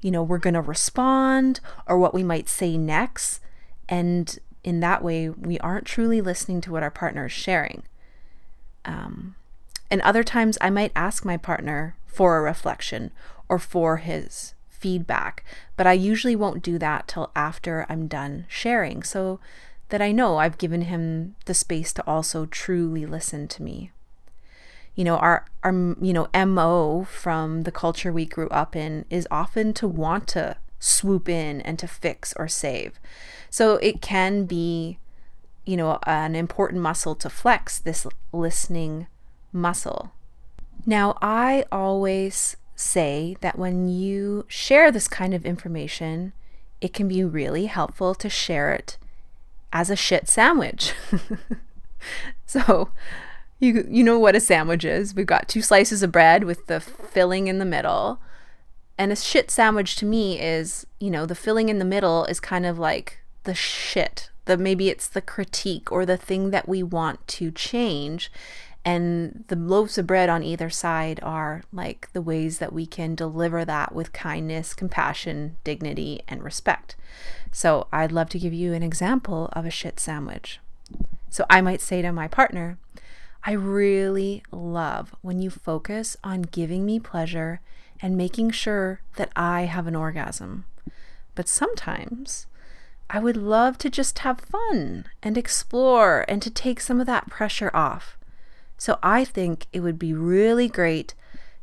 you 0.01 0.11
know, 0.11 0.23
we're 0.23 0.39
going 0.39 0.55
to 0.55 0.61
respond 0.63 1.61
or 1.87 1.99
what 1.99 2.15
we 2.15 2.23
might 2.23 2.49
say 2.49 2.79
next. 2.79 3.41
And 3.89 4.39
in 4.65 4.81
that 4.81 5.05
way, 5.05 5.29
we 5.29 5.59
aren't 5.59 5.87
truly 5.87 6.21
listening 6.23 6.63
to 6.63 6.73
what 6.73 6.83
our 6.83 6.91
partner 6.91 7.27
is 7.27 7.33
sharing. 7.33 7.83
Um, 8.87 9.35
and 9.91 10.01
other 10.01 10.25
times 10.25 10.57
I 10.61 10.71
might 10.71 10.93
ask 10.97 11.25
my 11.25 11.37
partner 11.37 11.97
for 12.07 12.39
a 12.39 12.43
reflection 12.43 13.11
or 13.49 13.59
for 13.59 13.99
his 13.99 14.55
feedback, 14.69 15.45
but 15.77 15.87
I 15.87 15.93
usually 15.93 16.37
won't 16.37 16.63
do 16.63 16.79
that 16.79 17.09
till 17.09 17.31
after 17.37 17.87
I'm 17.89 18.07
done 18.07 18.47
sharing 18.49 19.03
so 19.03 19.41
that 19.89 20.03
I 20.03 20.13
know 20.13 20.39
I've 20.39 20.59
given 20.59 20.83
him 20.83 21.37
the 21.45 21.55
space 21.55 21.93
to 21.95 22.07
also 22.07 22.47
truly 22.47 23.07
listen 23.07 23.47
to 23.49 23.63
me. 23.63 23.91
You 24.95 25.05
know, 25.05 25.17
our 25.17 25.45
our 25.63 25.73
you 25.73 26.13
know, 26.13 26.29
MO 26.47 27.05
from 27.05 27.63
the 27.65 27.73
culture 27.73 28.13
we 28.13 28.25
grew 28.25 28.49
up 28.49 28.75
in 28.75 29.05
is 29.11 29.29
often 29.31 29.75
to 29.75 29.87
want 29.87 30.27
to 30.29 30.57
swoop 30.79 31.29
in 31.29 31.61
and 31.61 31.79
to 31.79 31.87
fix 31.87 32.33
or 32.37 32.49
save. 32.49 32.99
So 33.51 33.75
it 33.77 34.01
can 34.01 34.45
be 34.45 34.99
you 35.67 35.77
know, 35.77 35.99
an 36.07 36.35
important 36.35 36.81
muscle 36.81 37.15
to 37.17 37.29
flex 37.29 37.79
this 37.79 38.07
listening 38.33 39.09
muscle. 39.53 40.13
Now, 40.87 41.19
I 41.21 41.65
always 41.73 42.57
say 42.77 43.37
that 43.41 43.59
when 43.59 43.89
you 43.89 44.45
share 44.49 44.93
this 44.93 45.09
kind 45.09 45.35
of 45.35 45.45
information, 45.45 46.33
it 46.81 46.93
can 46.93 47.09
be 47.09 47.25
really 47.25 47.67
helpful 47.67 48.15
to 48.15 48.31
share 48.31 48.73
it 48.73 48.97
as 49.73 49.91
a 49.91 49.97
shit 49.97 50.29
sandwich. 50.29 50.93
so, 52.47 52.91
you 53.59 53.87
you 53.91 54.05
know 54.05 54.19
what 54.19 54.37
a 54.37 54.41
sandwich 54.41 54.85
is. 54.85 55.15
We've 55.15 55.27
got 55.27 55.49
two 55.49 55.63
slices 55.63 56.03
of 56.03 56.13
bread 56.13 56.45
with 56.45 56.67
the 56.67 56.81
filling 56.81 57.49
in 57.49 57.59
the 57.59 57.65
middle. 57.65 58.21
And 58.99 59.13
a 59.13 59.17
shit 59.17 59.51
sandwich 59.51 59.97
to 59.97 60.07
me 60.07 60.41
is, 60.41 60.87
you 61.01 61.11
know, 61.11 61.27
the 61.27 61.35
filling 61.35 61.69
in 61.69 61.79
the 61.79 61.85
middle 61.85 62.25
is 62.25 62.41
kind 62.41 62.65
of 62.65 62.79
like 62.79 63.19
the 63.45 63.55
shit. 63.55 64.31
The 64.47 64.57
maybe 64.57 64.89
it's 64.89 65.09
the 65.09 65.21
critique 65.21 65.93
or 65.93 66.07
the 66.07 66.17
thing 66.17 66.51
that 66.51 66.69
we 66.69 66.83
want 66.83 67.27
to 67.29 67.51
change. 67.51 68.33
And 68.85 69.45
the 69.49 69.57
loaves 69.57 69.99
of 69.99 70.07
bread 70.07 70.29
on 70.29 70.45
either 70.45 70.71
side 70.71 71.19
are 71.23 71.63
like 71.73 72.09
the 72.13 72.23
ways 72.23 72.59
that 72.59 72.73
we 72.73 72.87
can 72.87 73.17
deliver 73.17 73.65
that 73.65 73.93
with 73.93 74.13
kindness, 74.13 74.75
compassion, 74.75 75.57
dignity, 75.65 76.23
and 76.29 76.43
respect. 76.43 76.95
So 77.51 77.89
I'd 77.93 78.13
love 78.13 78.29
to 78.31 78.39
give 78.39 78.55
you 78.55 78.73
an 78.73 78.85
example 78.85 79.49
of 79.55 79.67
a 79.67 79.71
shit 79.71 79.99
sandwich. 79.99 80.61
So 81.31 81.45
I 81.51 81.61
might 81.61 81.81
say 81.81 82.01
to 82.01 82.13
my 82.13 82.29
partner, 82.29 82.79
I 83.45 83.53
really 83.53 84.43
love 84.53 85.15
when 85.21 85.41
you 85.41 85.51
focus 85.51 86.17
on 86.23 86.43
giving 86.43 86.85
me 86.87 87.01
pleasure 87.01 87.61
and 88.01 88.17
making 88.17 88.51
sure 88.51 89.01
that 89.17 89.31
I 89.35 89.63
have 89.63 89.87
an 89.87 89.97
orgasm. 89.97 90.65
But 91.35 91.49
sometimes 91.49 92.47
I 93.09 93.21
would 93.21 93.37
love 93.37 93.79
to 93.79 93.91
just 93.91 94.19
have 94.21 94.41
fun 94.41 95.07
and 95.23 95.39
explore 95.39 96.25
and 96.29 96.43
to 96.43 96.51
take 96.51 96.81
some 96.81 97.01
of 97.01 97.07
that 97.07 97.31
pressure 97.31 97.71
off. 97.73 98.19
So 98.79 98.99
I 99.03 99.25
think 99.25 99.67
it 99.73 99.81
would 99.81 99.99
be 99.99 100.13
really 100.13 100.69
great 100.69 101.15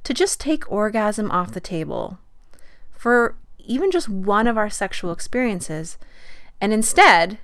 to 0.04 0.14
just 0.14 0.40
take 0.40 0.72
orgasm 0.72 1.30
off 1.32 1.54
the 1.54 1.60
table 1.60 2.18
for 2.92 3.36
even 3.60 3.92
just 3.92 4.10
one 4.10 4.48
of 4.48 4.58
our 4.58 4.70
sexual 4.70 5.12
experiences 5.12 5.98
and 6.60 6.74
instead 6.74 7.38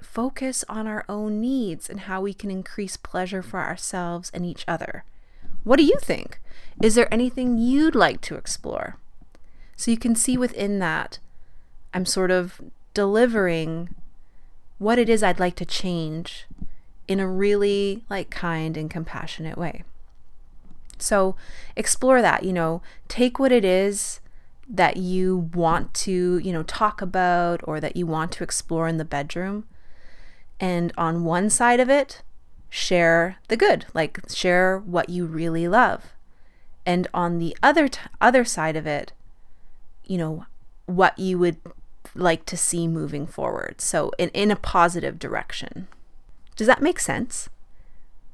focus 0.00 0.64
on 0.68 0.86
our 0.86 1.04
own 1.08 1.40
needs 1.40 1.88
and 1.88 2.00
how 2.00 2.20
we 2.20 2.34
can 2.34 2.50
increase 2.50 2.96
pleasure 2.96 3.42
for 3.42 3.60
ourselves 3.60 4.30
and 4.34 4.44
each 4.44 4.64
other. 4.68 5.04
What 5.64 5.78
do 5.78 5.84
you 5.84 5.96
think? 6.00 6.40
Is 6.82 6.94
there 6.94 7.12
anything 7.12 7.58
you'd 7.58 7.94
like 7.94 8.20
to 8.22 8.34
explore? 8.34 8.96
So 9.76 9.90
you 9.90 9.96
can 9.96 10.14
see 10.14 10.36
within 10.36 10.78
that, 10.80 11.18
I'm 11.94 12.06
sort 12.06 12.30
of 12.30 12.60
delivering 12.94 13.94
what 14.78 14.98
it 14.98 15.08
is 15.08 15.22
I'd 15.22 15.40
like 15.40 15.56
to 15.56 15.64
change 15.64 16.46
in 17.08 17.20
a 17.20 17.28
really 17.28 18.04
like 18.08 18.30
kind 18.30 18.76
and 18.76 18.90
compassionate 18.90 19.58
way. 19.58 19.84
So 20.98 21.36
explore 21.76 22.22
that, 22.22 22.44
you 22.44 22.52
know, 22.52 22.82
take 23.08 23.38
what 23.38 23.52
it 23.52 23.64
is 23.64 24.20
that 24.68 24.96
you 24.96 25.50
want 25.52 25.92
to, 25.94 26.38
you 26.38 26.52
know, 26.52 26.62
talk 26.62 27.02
about 27.02 27.60
or 27.64 27.80
that 27.80 27.96
you 27.96 28.06
want 28.06 28.32
to 28.32 28.44
explore 28.44 28.88
in 28.88 28.98
the 28.98 29.04
bedroom 29.04 29.64
and 30.62 30.92
on 30.96 31.24
one 31.24 31.50
side 31.50 31.80
of 31.80 31.90
it, 31.90 32.22
share 32.70 33.36
the 33.48 33.56
good, 33.56 33.84
like 33.94 34.20
share 34.30 34.78
what 34.78 35.08
you 35.08 35.26
really 35.26 35.66
love. 35.66 36.12
And 36.86 37.08
on 37.12 37.38
the 37.38 37.56
other 37.62 37.88
t- 37.88 38.00
other 38.20 38.44
side 38.44 38.76
of 38.76 38.86
it, 38.86 39.12
you 40.04 40.18
know, 40.18 40.46
what 40.86 41.18
you 41.18 41.36
would 41.38 41.56
like 42.14 42.44
to 42.46 42.56
see 42.56 42.86
moving 42.86 43.26
forward. 43.26 43.80
So 43.80 44.12
in, 44.18 44.28
in 44.30 44.50
a 44.50 44.56
positive 44.56 45.18
direction. 45.18 45.88
Does 46.56 46.66
that 46.66 46.82
make 46.82 47.00
sense? 47.00 47.48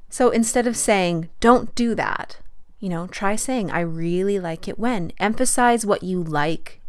So 0.09 0.29
instead 0.29 0.67
of 0.67 0.75
saying, 0.75 1.29
don't 1.39 1.73
do 1.75 1.95
that, 1.95 2.37
you 2.79 2.89
know, 2.89 3.07
try 3.07 3.35
saying, 3.35 3.71
I 3.71 3.81
really 3.81 4.39
like 4.39 4.67
it 4.67 4.79
when. 4.79 5.11
Emphasize 5.19 5.85
what 5.85 6.03
you 6.03 6.23
like 6.23 6.81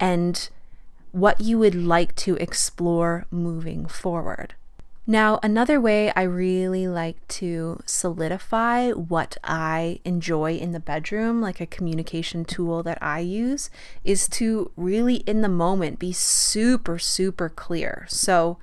and 0.00 0.48
what 1.12 1.40
you 1.40 1.58
would 1.58 1.74
like 1.74 2.14
to 2.16 2.34
explore 2.36 3.26
moving 3.30 3.86
forward. 3.86 4.54
Now, 5.06 5.38
another 5.42 5.78
way 5.78 6.10
I 6.16 6.22
really 6.22 6.88
like 6.88 7.28
to 7.28 7.80
solidify 7.84 8.92
what 8.92 9.36
I 9.44 10.00
enjoy 10.04 10.54
in 10.54 10.72
the 10.72 10.80
bedroom, 10.80 11.42
like 11.42 11.60
a 11.60 11.66
communication 11.66 12.46
tool 12.46 12.82
that 12.84 12.96
I 13.02 13.18
use, 13.18 13.68
is 14.02 14.26
to 14.30 14.70
really 14.76 15.16
in 15.16 15.42
the 15.42 15.48
moment 15.50 15.98
be 15.98 16.12
super, 16.12 16.98
super 16.98 17.50
clear. 17.50 18.06
So, 18.08 18.56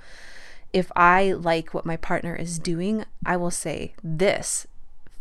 if 0.74 0.92
I 0.96 1.34
like 1.34 1.76
what 1.76 1.86
my 1.86 1.98
partner 1.98 2.36
is 2.36 2.58
doing, 2.58 3.06
I 3.24 3.38
will 3.38 3.52
say, 3.52 3.94
This 4.04 4.66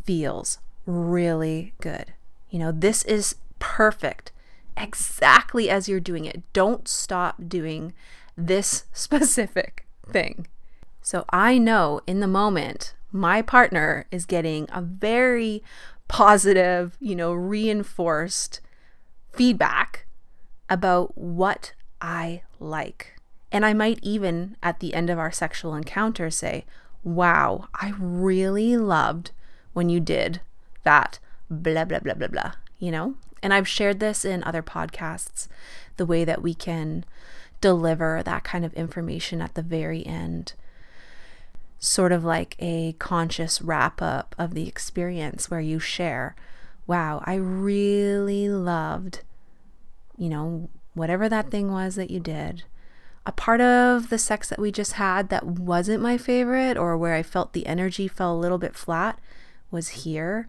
feels 0.04 0.58
really 0.86 1.74
good. 1.82 2.14
You 2.48 2.60
know, 2.60 2.72
this 2.72 3.04
is 3.04 3.36
perfect 3.58 4.32
exactly 4.74 5.68
as 5.68 5.86
you're 5.86 6.00
doing 6.00 6.24
it. 6.24 6.42
Don't 6.54 6.88
stop 6.88 7.36
doing 7.46 7.92
this 8.38 8.84
specific 8.94 9.86
thing. 10.08 10.46
So 11.10 11.24
I 11.30 11.58
know 11.58 12.00
in 12.06 12.20
the 12.20 12.28
moment, 12.28 12.94
my 13.10 13.42
partner 13.42 14.06
is 14.12 14.24
getting 14.24 14.68
a 14.70 14.80
very 14.80 15.60
positive, 16.06 16.96
you 17.00 17.16
know, 17.16 17.32
reinforced 17.32 18.60
feedback 19.32 20.06
about 20.68 21.18
what 21.18 21.72
I 22.00 22.42
like. 22.60 23.14
And 23.50 23.66
I 23.66 23.72
might 23.72 23.98
even 24.02 24.56
at 24.62 24.78
the 24.78 24.94
end 24.94 25.10
of 25.10 25.18
our 25.18 25.32
sexual 25.32 25.74
encounter 25.74 26.30
say, 26.30 26.64
Wow, 27.02 27.66
I 27.74 27.92
really 27.98 28.76
loved 28.76 29.32
when 29.72 29.88
you 29.88 29.98
did 29.98 30.40
that, 30.84 31.18
blah, 31.50 31.86
blah, 31.86 31.98
blah, 31.98 32.14
blah, 32.14 32.28
blah, 32.28 32.52
you 32.78 32.92
know? 32.92 33.16
And 33.42 33.52
I've 33.52 33.66
shared 33.66 33.98
this 33.98 34.24
in 34.24 34.44
other 34.44 34.62
podcasts 34.62 35.48
the 35.96 36.06
way 36.06 36.24
that 36.24 36.40
we 36.40 36.54
can 36.54 37.04
deliver 37.60 38.22
that 38.22 38.44
kind 38.44 38.64
of 38.64 38.72
information 38.74 39.42
at 39.42 39.56
the 39.56 39.62
very 39.62 40.06
end. 40.06 40.52
Sort 41.80 42.12
of 42.12 42.24
like 42.24 42.54
a 42.60 42.92
conscious 42.98 43.60
wrap 43.60 44.00
up 44.00 44.36
of 44.38 44.54
the 44.54 44.68
experience 44.68 45.50
where 45.50 45.60
you 45.60 45.80
share, 45.80 46.36
wow, 46.86 47.22
I 47.24 47.34
really 47.34 48.48
loved, 48.48 49.22
you 50.16 50.28
know, 50.28 50.68
whatever 50.94 51.28
that 51.28 51.50
thing 51.50 51.72
was 51.72 51.96
that 51.96 52.10
you 52.10 52.20
did. 52.20 52.62
A 53.26 53.32
part 53.32 53.60
of 53.60 54.10
the 54.10 54.18
sex 54.18 54.48
that 54.48 54.60
we 54.60 54.70
just 54.70 54.92
had 54.92 55.28
that 55.30 55.44
wasn't 55.44 56.02
my 56.02 56.16
favorite 56.16 56.76
or 56.76 56.96
where 56.96 57.14
I 57.14 57.22
felt 57.22 57.52
the 57.52 57.66
energy 57.66 58.06
fell 58.06 58.34
a 58.34 58.38
little 58.38 58.58
bit 58.58 58.76
flat 58.76 59.18
was 59.70 59.88
here 59.88 60.48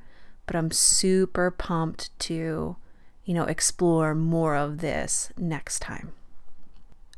but 0.51 0.57
I'm 0.57 0.71
super 0.71 1.49
pumped 1.49 2.17
to, 2.19 2.75
you 3.23 3.33
know, 3.33 3.45
explore 3.45 4.13
more 4.13 4.57
of 4.57 4.79
this 4.79 5.31
next 5.37 5.79
time. 5.79 6.11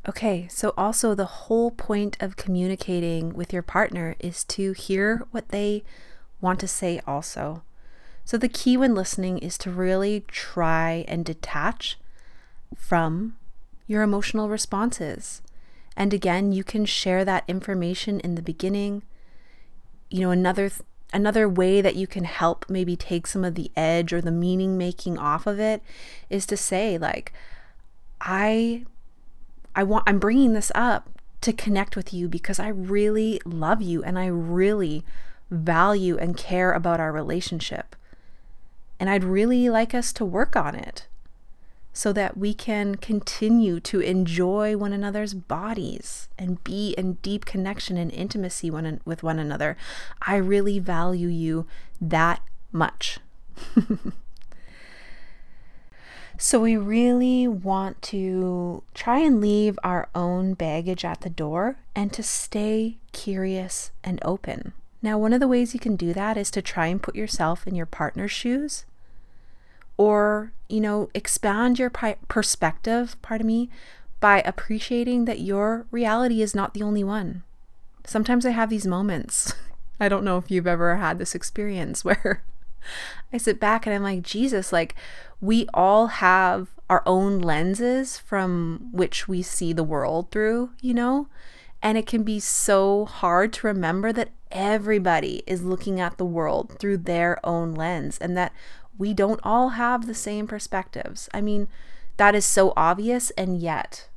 Okay, 0.06 0.46
so 0.48 0.74
also 0.76 1.14
the 1.14 1.24
whole 1.24 1.70
point 1.70 2.16
of 2.20 2.36
communicating 2.36 3.32
with 3.32 3.52
your 3.52 3.62
partner 3.62 4.16
is 4.20 4.44
to 4.44 4.72
hear 4.72 5.26
what 5.30 5.48
they 5.48 5.82
want 6.42 6.60
to 6.60 6.68
say, 6.68 7.00
also. 7.06 7.62
So 8.24 8.36
the 8.36 8.48
key 8.48 8.76
when 8.76 8.94
listening 8.94 9.38
is 9.38 9.56
to 9.58 9.70
really 9.70 10.24
try 10.28 11.04
and 11.08 11.24
detach 11.24 11.98
from 12.76 13.36
your 13.86 14.02
emotional 14.02 14.48
responses. 14.48 15.40
And 15.96 16.12
again, 16.12 16.52
you 16.52 16.64
can 16.64 16.84
share 16.84 17.24
that 17.24 17.44
information 17.48 18.20
in 18.20 18.34
the 18.34 18.42
beginning. 18.42 19.02
You 20.10 20.20
know, 20.20 20.30
another 20.30 20.68
th- 20.68 20.82
another 21.12 21.48
way 21.48 21.80
that 21.80 21.96
you 21.96 22.06
can 22.06 22.24
help 22.24 22.66
maybe 22.68 22.96
take 22.96 23.26
some 23.26 23.44
of 23.44 23.54
the 23.54 23.70
edge 23.76 24.12
or 24.12 24.20
the 24.20 24.32
meaning 24.32 24.76
making 24.76 25.16
off 25.16 25.46
of 25.46 25.60
it 25.60 25.80
is 26.28 26.44
to 26.44 26.56
say 26.56 26.98
like 26.98 27.32
i 28.20 28.84
i 29.74 29.82
want 29.82 30.04
i'm 30.06 30.18
bringing 30.18 30.52
this 30.52 30.72
up 30.74 31.08
to 31.40 31.52
connect 31.52 31.96
with 31.96 32.12
you 32.12 32.28
because 32.28 32.58
i 32.58 32.68
really 32.68 33.40
love 33.44 33.82
you 33.82 34.02
and 34.02 34.18
i 34.18 34.26
really 34.26 35.04
value 35.50 36.16
and 36.16 36.36
care 36.36 36.72
about 36.72 37.00
our 37.00 37.12
relationship 37.12 37.94
and 38.98 39.10
i'd 39.10 39.24
really 39.24 39.68
like 39.68 39.94
us 39.94 40.12
to 40.12 40.24
work 40.24 40.56
on 40.56 40.74
it 40.74 41.06
so 41.96 42.12
that 42.12 42.36
we 42.36 42.52
can 42.52 42.96
continue 42.96 43.78
to 43.78 44.00
enjoy 44.00 44.76
one 44.76 44.92
another's 44.92 45.32
bodies 45.32 46.28
and 46.36 46.62
be 46.64 46.90
in 46.98 47.14
deep 47.22 47.44
connection 47.44 47.96
and 47.96 48.10
intimacy 48.10 48.68
one, 48.68 49.00
with 49.04 49.22
one 49.22 49.38
another. 49.38 49.76
I 50.20 50.36
really 50.36 50.80
value 50.80 51.28
you 51.28 51.66
that 52.00 52.42
much. 52.72 53.20
so, 56.38 56.60
we 56.60 56.76
really 56.76 57.46
want 57.46 58.02
to 58.02 58.82
try 58.94 59.20
and 59.20 59.40
leave 59.40 59.78
our 59.84 60.08
own 60.14 60.54
baggage 60.54 61.04
at 61.04 61.20
the 61.20 61.30
door 61.30 61.76
and 61.94 62.12
to 62.12 62.22
stay 62.22 62.98
curious 63.12 63.92
and 64.02 64.18
open. 64.24 64.72
Now, 65.02 65.18
one 65.18 65.32
of 65.32 65.40
the 65.40 65.48
ways 65.48 65.74
you 65.74 65.80
can 65.80 65.96
do 65.96 66.12
that 66.12 66.36
is 66.36 66.50
to 66.52 66.62
try 66.62 66.86
and 66.86 67.02
put 67.02 67.14
yourself 67.14 67.66
in 67.66 67.74
your 67.74 67.86
partner's 67.86 68.32
shoes 68.32 68.84
or 69.96 70.52
you 70.68 70.80
know 70.80 71.08
expand 71.14 71.78
your 71.78 71.90
perspective 71.90 73.16
pardon 73.22 73.46
me 73.46 73.70
by 74.20 74.40
appreciating 74.40 75.24
that 75.24 75.40
your 75.40 75.86
reality 75.90 76.42
is 76.42 76.54
not 76.54 76.74
the 76.74 76.82
only 76.82 77.04
one 77.04 77.42
sometimes 78.04 78.44
i 78.44 78.50
have 78.50 78.70
these 78.70 78.86
moments 78.86 79.52
i 80.00 80.08
don't 80.08 80.24
know 80.24 80.36
if 80.36 80.50
you've 80.50 80.66
ever 80.66 80.96
had 80.96 81.18
this 81.18 81.34
experience 81.34 82.04
where 82.04 82.42
I 83.32 83.38
sit 83.38 83.60
back 83.60 83.86
and 83.86 83.94
I'm 83.94 84.02
like, 84.02 84.22
Jesus, 84.22 84.72
like 84.72 84.94
we 85.40 85.66
all 85.74 86.06
have 86.08 86.68
our 86.88 87.02
own 87.06 87.40
lenses 87.40 88.18
from 88.18 88.88
which 88.92 89.26
we 89.26 89.42
see 89.42 89.72
the 89.72 89.84
world 89.84 90.30
through, 90.30 90.70
you 90.80 90.94
know? 90.94 91.28
And 91.82 91.98
it 91.98 92.06
can 92.06 92.22
be 92.22 92.40
so 92.40 93.04
hard 93.04 93.52
to 93.54 93.66
remember 93.66 94.12
that 94.12 94.30
everybody 94.50 95.42
is 95.46 95.62
looking 95.62 96.00
at 96.00 96.16
the 96.16 96.24
world 96.24 96.78
through 96.78 96.98
their 96.98 97.44
own 97.44 97.74
lens 97.74 98.16
and 98.18 98.36
that 98.36 98.52
we 98.96 99.12
don't 99.12 99.40
all 99.42 99.70
have 99.70 100.06
the 100.06 100.14
same 100.14 100.46
perspectives. 100.46 101.28
I 101.34 101.40
mean, 101.40 101.68
that 102.16 102.34
is 102.34 102.44
so 102.44 102.72
obvious, 102.76 103.30
and 103.30 103.58
yet 103.60 104.08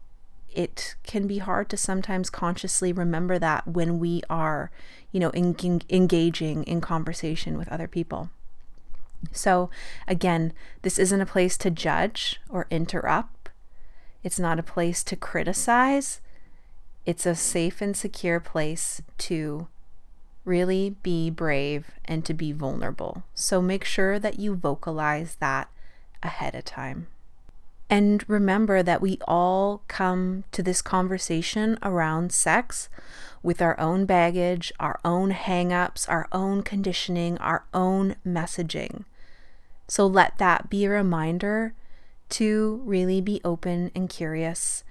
it 0.54 0.96
can 1.04 1.28
be 1.28 1.40
hard 1.40 1.70
to 1.70 1.78
sometimes 1.78 2.30
consciously 2.30 2.94
remember 2.94 3.40
that 3.40 3.68
when 3.68 4.00
we 4.00 4.22
are, 4.30 4.72
you 5.12 5.20
know, 5.20 5.32
en- 5.32 5.82
engaging 5.90 6.64
in 6.64 6.80
conversation 6.80 7.58
with 7.58 7.68
other 7.70 7.88
people. 7.88 8.30
So, 9.32 9.70
again, 10.08 10.54
this 10.82 11.00
isn't 11.00 11.22
a 11.22 11.26
place 11.26 11.58
to 11.60 11.72
judge 11.72 12.40
or 12.50 12.68
interrupt. 12.70 13.50
It's 14.24 14.40
not 14.40 14.60
a 14.60 14.64
place 14.64 15.04
to 15.06 15.16
criticize. 15.16 16.22
It's 17.06 17.26
a 17.26 17.36
safe 17.36 17.82
and 17.82 17.96
secure 17.96 18.40
place 18.40 19.02
to 19.20 19.68
really 20.46 20.96
be 21.04 21.30
brave 21.30 21.92
and 22.06 22.26
to 22.26 22.34
be 22.34 22.52
vulnerable. 22.52 23.24
So, 23.34 23.62
make 23.62 23.84
sure 23.84 24.20
that 24.20 24.40
you 24.40 24.56
vocalize 24.56 25.36
that 25.36 25.70
ahead 26.22 26.56
of 26.56 26.66
time. 26.66 27.08
And 27.90 28.24
remember 28.28 28.84
that 28.84 29.02
we 29.02 29.18
all 29.28 29.82
come 29.88 30.44
to 30.52 30.62
this 30.62 30.82
conversation 30.82 31.78
around 31.82 32.32
sex 32.32 32.90
with 33.42 33.62
our 33.62 33.80
own 33.80 34.06
baggage, 34.06 34.74
our 34.80 35.00
own 35.06 35.32
hangups, 35.32 36.08
our 36.10 36.28
own 36.32 36.64
conditioning, 36.64 37.38
our 37.38 37.64
own 37.74 38.16
messaging. 38.26 39.06
So 39.88 40.06
let 40.06 40.38
that 40.38 40.70
be 40.70 40.84
a 40.84 40.90
reminder 40.90 41.74
to 42.30 42.82
really 42.84 43.22
be 43.22 43.40
open 43.46 43.92
and 43.96 44.10
curious. 44.10 44.84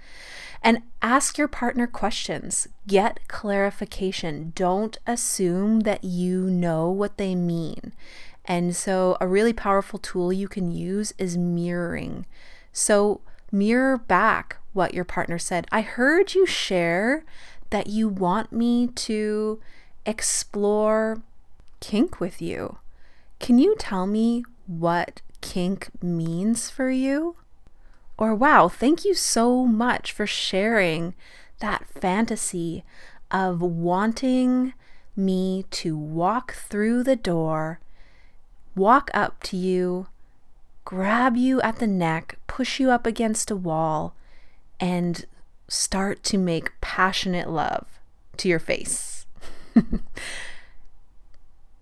And 0.63 0.81
ask 1.03 1.37
your 1.37 1.47
partner 1.47 1.85
questions. 1.85 2.67
Get 2.87 3.27
clarification. 3.27 4.53
Don't 4.55 4.97
assume 5.05 5.81
that 5.81 6.03
you 6.03 6.49
know 6.49 6.89
what 6.89 7.17
they 7.17 7.35
mean. 7.35 7.93
And 8.43 8.75
so, 8.75 9.17
a 9.19 9.27
really 9.27 9.53
powerful 9.53 9.99
tool 9.99 10.31
you 10.33 10.47
can 10.47 10.71
use 10.71 11.13
is 11.17 11.37
mirroring. 11.37 12.25
So, 12.79 13.21
mirror 13.51 13.97
back 13.97 14.57
what 14.71 14.93
your 14.93 15.03
partner 15.03 15.39
said. 15.39 15.65
I 15.71 15.81
heard 15.81 16.35
you 16.35 16.45
share 16.45 17.25
that 17.71 17.87
you 17.87 18.07
want 18.07 18.51
me 18.51 18.85
to 18.85 19.59
explore 20.05 21.23
kink 21.79 22.19
with 22.19 22.39
you. 22.39 22.77
Can 23.39 23.57
you 23.57 23.75
tell 23.79 24.05
me 24.05 24.43
what 24.67 25.23
kink 25.41 25.89
means 26.03 26.69
for 26.69 26.91
you? 26.91 27.35
Or, 28.15 28.35
wow, 28.35 28.67
thank 28.67 29.03
you 29.03 29.15
so 29.15 29.65
much 29.65 30.11
for 30.11 30.27
sharing 30.27 31.15
that 31.59 31.87
fantasy 31.87 32.83
of 33.31 33.59
wanting 33.59 34.73
me 35.15 35.65
to 35.71 35.97
walk 35.97 36.53
through 36.53 37.01
the 37.01 37.15
door, 37.15 37.79
walk 38.75 39.09
up 39.15 39.41
to 39.45 39.57
you, 39.57 40.09
grab 40.87 41.35
you 41.35 41.61
at 41.63 41.79
the 41.79 41.85
neck, 41.85 42.37
push 42.47 42.79
you 42.79 42.89
up 42.89 43.05
against 43.05 43.51
a 43.51 43.55
wall, 43.57 44.15
and 44.79 45.25
start 45.67 46.23
to 46.23 46.37
make 46.37 46.79
passionate 46.79 47.49
love 47.49 47.99
to 48.37 48.47
your 48.47 48.57
face. 48.57 49.25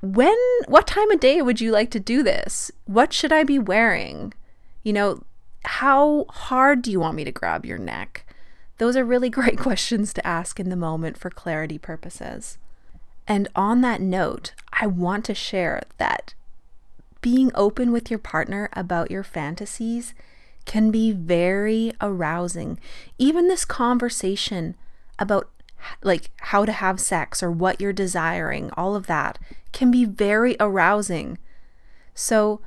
when 0.01 0.35
what 0.67 0.87
time 0.87 1.11
of 1.11 1.19
day 1.19 1.39
would 1.39 1.61
you 1.61 1.71
like 1.71 1.91
to 1.91 1.99
do 1.99 2.23
this? 2.23 2.71
What 2.85 3.13
should 3.13 3.31
I 3.31 3.43
be 3.43 3.59
wearing? 3.59 4.33
You 4.81 4.93
know, 4.93 5.21
how 5.65 6.25
hard 6.29 6.81
do 6.81 6.89
you 6.89 6.99
want 6.99 7.15
me 7.15 7.23
to 7.25 7.31
grab 7.31 7.63
your 7.63 7.77
neck? 7.77 8.25
Those 8.79 8.97
are 8.97 9.05
really 9.05 9.29
great 9.39 9.59
questions 9.59 10.13
to 10.13 10.25
ask 10.25 10.59
in 10.59 10.69
the 10.69 10.75
moment 10.75 11.15
for 11.15 11.29
clarity 11.29 11.77
purposes. 11.77 12.57
And 13.27 13.49
on 13.55 13.81
that 13.81 14.01
note, 14.01 14.53
I 14.73 14.87
want 14.87 15.25
to 15.25 15.35
share 15.35 15.83
that 15.99 16.33
being 17.25 17.49
open 17.55 17.91
with 17.91 18.11
your 18.11 18.19
partner 18.19 18.69
about 18.73 19.09
your 19.09 19.23
fantasies 19.23 20.13
can 20.65 20.91
be 20.91 21.11
very 21.11 21.91
arousing. 21.99 22.79
Even 23.17 23.47
this 23.47 23.65
conversation 23.65 24.75
about 25.17 25.49
like 26.03 26.29
how 26.41 26.65
to 26.65 26.71
have 26.71 26.99
sex 26.99 27.41
or 27.41 27.49
what 27.49 27.81
you're 27.81 27.91
desiring, 27.91 28.69
all 28.77 28.95
of 28.95 29.07
that 29.07 29.39
can 29.71 29.89
be 29.89 30.05
very 30.05 30.55
arousing. 30.59 31.39
So 32.13 32.61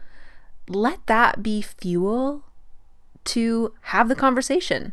let 0.68 1.07
that 1.07 1.40
be 1.40 1.62
fuel 1.62 2.42
to 3.27 3.73
have 3.83 4.09
the 4.09 4.16
conversation. 4.16 4.92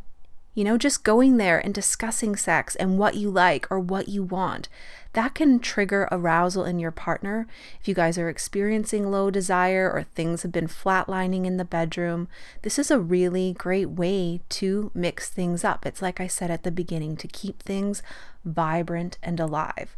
You 0.54 0.64
know, 0.64 0.78
just 0.78 1.04
going 1.04 1.38
there 1.38 1.58
and 1.58 1.74
discussing 1.74 2.36
sex 2.36 2.76
and 2.76 3.00
what 3.00 3.16
you 3.16 3.32
like 3.32 3.66
or 3.72 3.80
what 3.80 4.10
you 4.10 4.22
want 4.22 4.70
that 5.16 5.34
can 5.34 5.60
trigger 5.60 6.10
arousal 6.12 6.66
in 6.66 6.78
your 6.78 6.92
partner. 6.92 7.48
If 7.80 7.88
you 7.88 7.94
guys 7.94 8.18
are 8.18 8.30
experiencing 8.30 9.10
low 9.10 9.32
desire 9.32 9.90
or 9.90 10.04
things 10.04 10.44
have 10.44 10.52
been 10.52 10.68
flatlining 10.68 11.46
in 11.46 11.56
the 11.56 11.64
bedroom, 11.64 12.28
this 12.64 12.78
is 12.78 12.92
a 12.92 13.00
really 13.00 13.54
great 13.54 13.90
way 13.90 14.42
to 14.50 14.92
mix 14.94 15.30
things 15.30 15.64
up. 15.64 15.86
It's 15.86 16.02
like 16.02 16.20
I 16.20 16.28
said 16.28 16.52
at 16.52 16.64
the 16.64 16.72
beginning 16.72 17.16
to 17.18 17.30
keep 17.30 17.64
things 17.64 18.04
vibrant 18.44 19.18
and 19.24 19.40
alive. 19.40 19.96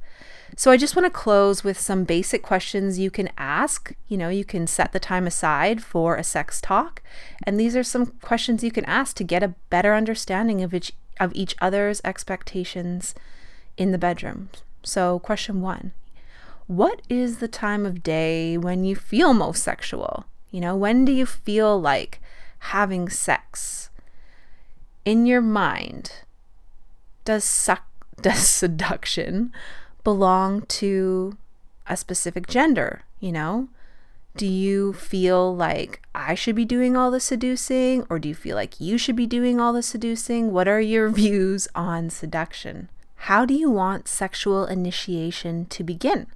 So, 0.55 0.71
I 0.71 0.77
just 0.77 0.95
want 0.95 1.05
to 1.05 1.11
close 1.11 1.63
with 1.63 1.79
some 1.79 2.03
basic 2.03 2.41
questions 2.41 2.99
you 2.99 3.11
can 3.11 3.29
ask. 3.37 3.93
You 4.07 4.17
know, 4.17 4.29
you 4.29 4.45
can 4.45 4.65
set 4.65 4.93
the 4.93 4.99
time 4.99 5.27
aside 5.27 5.83
for 5.83 6.15
a 6.15 6.23
sex 6.23 6.61
talk. 6.61 7.01
And 7.43 7.59
these 7.59 7.75
are 7.75 7.83
some 7.83 8.05
questions 8.21 8.63
you 8.63 8.71
can 8.71 8.85
ask 8.85 9.15
to 9.17 9.23
get 9.23 9.43
a 9.43 9.55
better 9.69 9.93
understanding 9.93 10.63
of 10.63 10.73
each, 10.73 10.93
of 11.19 11.33
each 11.35 11.55
other's 11.59 12.01
expectations 12.05 13.13
in 13.77 13.91
the 13.91 13.97
bedroom. 13.97 14.49
So, 14.83 15.19
question 15.19 15.61
one 15.61 15.93
What 16.67 17.01
is 17.09 17.39
the 17.39 17.47
time 17.47 17.85
of 17.85 18.03
day 18.03 18.57
when 18.57 18.83
you 18.83 18.95
feel 18.95 19.33
most 19.33 19.63
sexual? 19.63 20.25
You 20.51 20.61
know, 20.61 20.75
when 20.75 21.05
do 21.05 21.11
you 21.11 21.25
feel 21.25 21.79
like 21.79 22.21
having 22.59 23.09
sex? 23.09 23.89
In 25.05 25.25
your 25.25 25.41
mind, 25.41 26.11
does, 27.23 27.69
does 28.21 28.47
seduction 28.47 29.53
belong 30.03 30.61
to 30.63 31.37
a 31.87 31.95
specific 31.97 32.47
gender? 32.47 33.03
You 33.19 33.31
know, 33.31 33.69
do 34.37 34.45
you 34.45 34.93
feel 34.93 35.55
like 35.55 36.01
I 36.13 36.35
should 36.35 36.55
be 36.55 36.65
doing 36.65 36.95
all 36.95 37.09
the 37.09 37.19
seducing, 37.19 38.05
or 38.09 38.19
do 38.19 38.29
you 38.29 38.35
feel 38.35 38.55
like 38.55 38.79
you 38.79 38.97
should 38.97 39.15
be 39.15 39.25
doing 39.25 39.59
all 39.59 39.73
the 39.73 39.81
seducing? 39.81 40.51
What 40.51 40.67
are 40.67 40.79
your 40.79 41.09
views 41.23 41.67
on 41.73 42.09
seduction? 42.09 42.89
How 43.21 43.45
do 43.45 43.53
you 43.53 43.69
want 43.69 44.07
sexual 44.07 44.65
initiation 44.65 45.65
to 45.65 45.83
begin? 45.83 46.27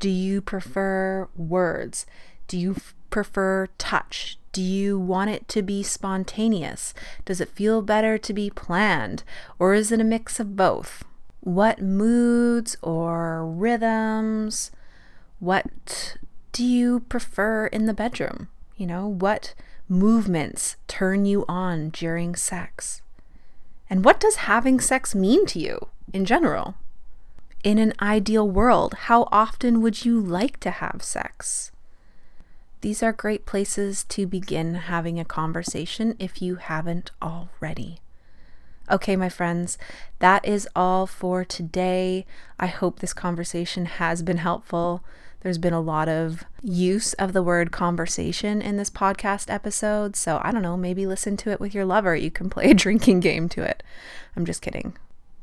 Do 0.00 0.10
you 0.10 0.40
prefer 0.40 1.28
words? 1.36 2.04
Do 2.48 2.58
you 2.58 2.72
f- 2.72 2.94
prefer 3.10 3.68
touch? 3.78 4.38
Do 4.52 4.62
you 4.62 4.98
want 4.98 5.30
it 5.30 5.48
to 5.48 5.62
be 5.62 5.82
spontaneous? 5.82 6.94
Does 7.24 7.40
it 7.40 7.50
feel 7.50 7.80
better 7.82 8.18
to 8.18 8.32
be 8.32 8.50
planned? 8.50 9.22
Or 9.58 9.74
is 9.74 9.92
it 9.92 10.00
a 10.00 10.04
mix 10.04 10.40
of 10.40 10.56
both? 10.56 11.04
What 11.40 11.80
moods 11.80 12.76
or 12.82 13.46
rhythms? 13.46 14.70
What 15.38 16.16
do 16.52 16.64
you 16.64 17.00
prefer 17.00 17.66
in 17.66 17.86
the 17.86 17.94
bedroom? 17.94 18.48
You 18.76 18.86
know, 18.86 19.06
what 19.06 19.54
movements 19.88 20.76
turn 20.88 21.24
you 21.24 21.44
on 21.48 21.90
during 21.90 22.34
sex? 22.34 23.02
And 23.88 24.04
what 24.04 24.20
does 24.20 24.36
having 24.36 24.80
sex 24.80 25.14
mean 25.14 25.46
to 25.46 25.58
you? 25.58 25.88
in 26.12 26.24
general. 26.24 26.74
In 27.62 27.78
an 27.78 27.92
ideal 28.00 28.48
world, 28.48 28.94
how 29.08 29.28
often 29.32 29.80
would 29.82 30.04
you 30.04 30.20
like 30.20 30.60
to 30.60 30.70
have 30.70 31.02
sex? 31.02 31.72
These 32.80 33.02
are 33.02 33.12
great 33.12 33.46
places 33.46 34.04
to 34.04 34.26
begin 34.26 34.74
having 34.74 35.18
a 35.18 35.24
conversation 35.24 36.14
if 36.18 36.40
you 36.40 36.56
haven't 36.56 37.10
already. 37.20 37.98
Okay, 38.88 39.16
my 39.16 39.28
friends, 39.28 39.78
that 40.20 40.44
is 40.46 40.68
all 40.76 41.06
for 41.06 41.44
today. 41.44 42.24
I 42.60 42.66
hope 42.66 43.00
this 43.00 43.12
conversation 43.12 43.86
has 43.86 44.22
been 44.22 44.36
helpful. 44.36 45.02
There's 45.40 45.58
been 45.58 45.72
a 45.72 45.80
lot 45.80 46.08
of 46.08 46.44
use 46.62 47.12
of 47.14 47.32
the 47.32 47.42
word 47.42 47.70
conversation 47.70 48.60
in 48.60 48.76
this 48.76 48.90
podcast 48.90 49.52
episode. 49.52 50.16
So 50.16 50.40
I 50.42 50.50
don't 50.50 50.62
know, 50.62 50.76
maybe 50.76 51.06
listen 51.06 51.36
to 51.38 51.50
it 51.50 51.60
with 51.60 51.74
your 51.74 51.84
lover. 51.84 52.16
You 52.16 52.30
can 52.30 52.50
play 52.50 52.70
a 52.70 52.74
drinking 52.74 53.20
game 53.20 53.48
to 53.50 53.62
it. 53.62 53.82
I'm 54.36 54.44
just 54.44 54.62
kidding. 54.62 54.96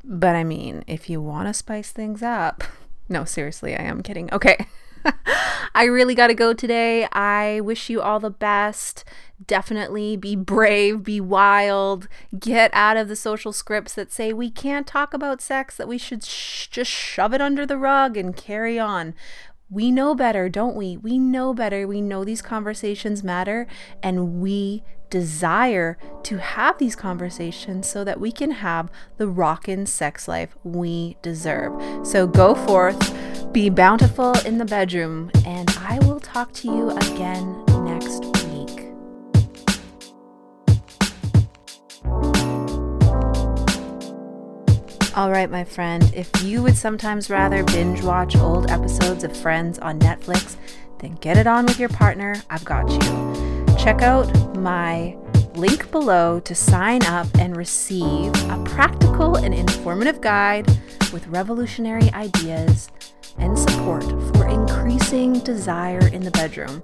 But 0.04 0.36
I 0.36 0.44
mean, 0.44 0.84
if 0.86 1.08
you 1.08 1.20
want 1.20 1.48
to 1.48 1.54
spice 1.54 1.90
things 1.90 2.22
up, 2.22 2.64
no, 3.08 3.24
seriously, 3.24 3.74
I 3.74 3.82
am 3.82 4.02
kidding. 4.02 4.32
Okay. 4.32 4.66
I 5.74 5.84
really 5.84 6.14
got 6.14 6.28
to 6.28 6.34
go 6.34 6.54
today. 6.54 7.06
I 7.12 7.60
wish 7.60 7.90
you 7.90 8.00
all 8.00 8.20
the 8.20 8.30
best. 8.30 9.04
Definitely 9.44 10.16
be 10.16 10.36
brave, 10.36 11.02
be 11.02 11.20
wild, 11.20 12.08
get 12.38 12.70
out 12.72 12.96
of 12.96 13.08
the 13.08 13.16
social 13.16 13.52
scripts 13.52 13.94
that 13.94 14.12
say 14.12 14.32
we 14.32 14.50
can't 14.50 14.86
talk 14.86 15.12
about 15.12 15.42
sex, 15.42 15.76
that 15.76 15.88
we 15.88 15.98
should 15.98 16.24
sh- 16.24 16.68
just 16.68 16.90
shove 16.90 17.34
it 17.34 17.40
under 17.40 17.66
the 17.66 17.76
rug 17.76 18.16
and 18.16 18.36
carry 18.36 18.78
on. 18.78 19.14
We 19.70 19.90
know 19.90 20.14
better, 20.14 20.48
don't 20.48 20.76
we? 20.76 20.96
We 20.96 21.18
know 21.18 21.54
better. 21.54 21.86
We 21.86 22.00
know 22.00 22.24
these 22.24 22.42
conversations 22.42 23.24
matter 23.24 23.66
and 24.02 24.40
we 24.40 24.84
desire 25.10 25.96
to 26.24 26.38
have 26.38 26.78
these 26.78 26.96
conversations 26.96 27.88
so 27.88 28.02
that 28.04 28.18
we 28.18 28.32
can 28.32 28.50
have 28.50 28.90
the 29.16 29.28
rockin' 29.28 29.86
sex 29.86 30.26
life 30.26 30.56
we 30.64 31.16
deserve. 31.22 31.72
So 32.04 32.26
go 32.26 32.54
forth, 32.54 33.14
be 33.52 33.70
bountiful 33.70 34.32
in 34.40 34.58
the 34.58 34.64
bedroom, 34.64 35.30
and 35.46 35.70
I 35.78 36.00
will 36.00 36.18
talk 36.20 36.52
to 36.54 36.68
you 36.68 36.90
again 36.90 37.64
next 37.84 38.33
All 45.16 45.30
right, 45.30 45.48
my 45.48 45.62
friend, 45.62 46.12
if 46.12 46.42
you 46.42 46.60
would 46.64 46.76
sometimes 46.76 47.30
rather 47.30 47.62
binge 47.62 48.02
watch 48.02 48.34
old 48.34 48.68
episodes 48.68 49.22
of 49.22 49.36
Friends 49.36 49.78
on 49.78 50.00
Netflix, 50.00 50.56
then 50.98 51.14
get 51.20 51.36
it 51.36 51.46
on 51.46 51.66
with 51.66 51.78
your 51.78 51.88
partner. 51.88 52.34
I've 52.50 52.64
got 52.64 52.90
you 52.90 53.76
check 53.78 54.02
out 54.02 54.26
my 54.56 55.16
link 55.54 55.88
below 55.92 56.40
to 56.40 56.52
sign 56.52 57.04
up 57.04 57.28
and 57.38 57.56
receive 57.56 58.34
a 58.50 58.60
practical 58.64 59.36
and 59.36 59.54
informative 59.54 60.20
guide 60.20 60.66
with 61.12 61.24
revolutionary 61.28 62.10
ideas 62.12 62.88
and 63.38 63.56
support 63.56 64.02
for 64.34 64.48
increasing 64.48 65.38
desire 65.38 66.08
in 66.08 66.22
the 66.24 66.32
bedroom. 66.32 66.82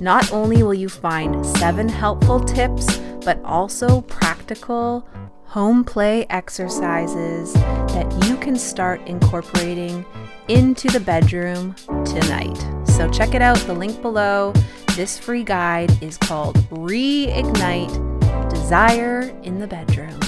Not 0.00 0.32
only 0.32 0.62
will 0.62 0.72
you 0.72 0.88
find 0.88 1.44
seven 1.44 1.90
helpful 1.90 2.40
tips, 2.40 2.96
but 3.26 3.38
also 3.44 4.00
practical 4.00 5.06
home 5.48 5.82
play 5.82 6.26
exercises 6.28 7.54
that 7.54 8.26
you 8.26 8.36
can 8.36 8.54
start 8.54 9.00
incorporating 9.06 10.04
into 10.48 10.88
the 10.88 11.00
bedroom 11.00 11.74
tonight. 12.04 12.56
So 12.86 13.10
check 13.10 13.34
it 13.34 13.40
out, 13.40 13.56
the 13.60 13.72
link 13.72 14.02
below. 14.02 14.52
This 14.94 15.18
free 15.18 15.44
guide 15.44 16.02
is 16.02 16.18
called 16.18 16.56
Reignite 16.68 18.50
Desire 18.50 19.34
in 19.42 19.58
the 19.58 19.66
Bedroom. 19.66 20.20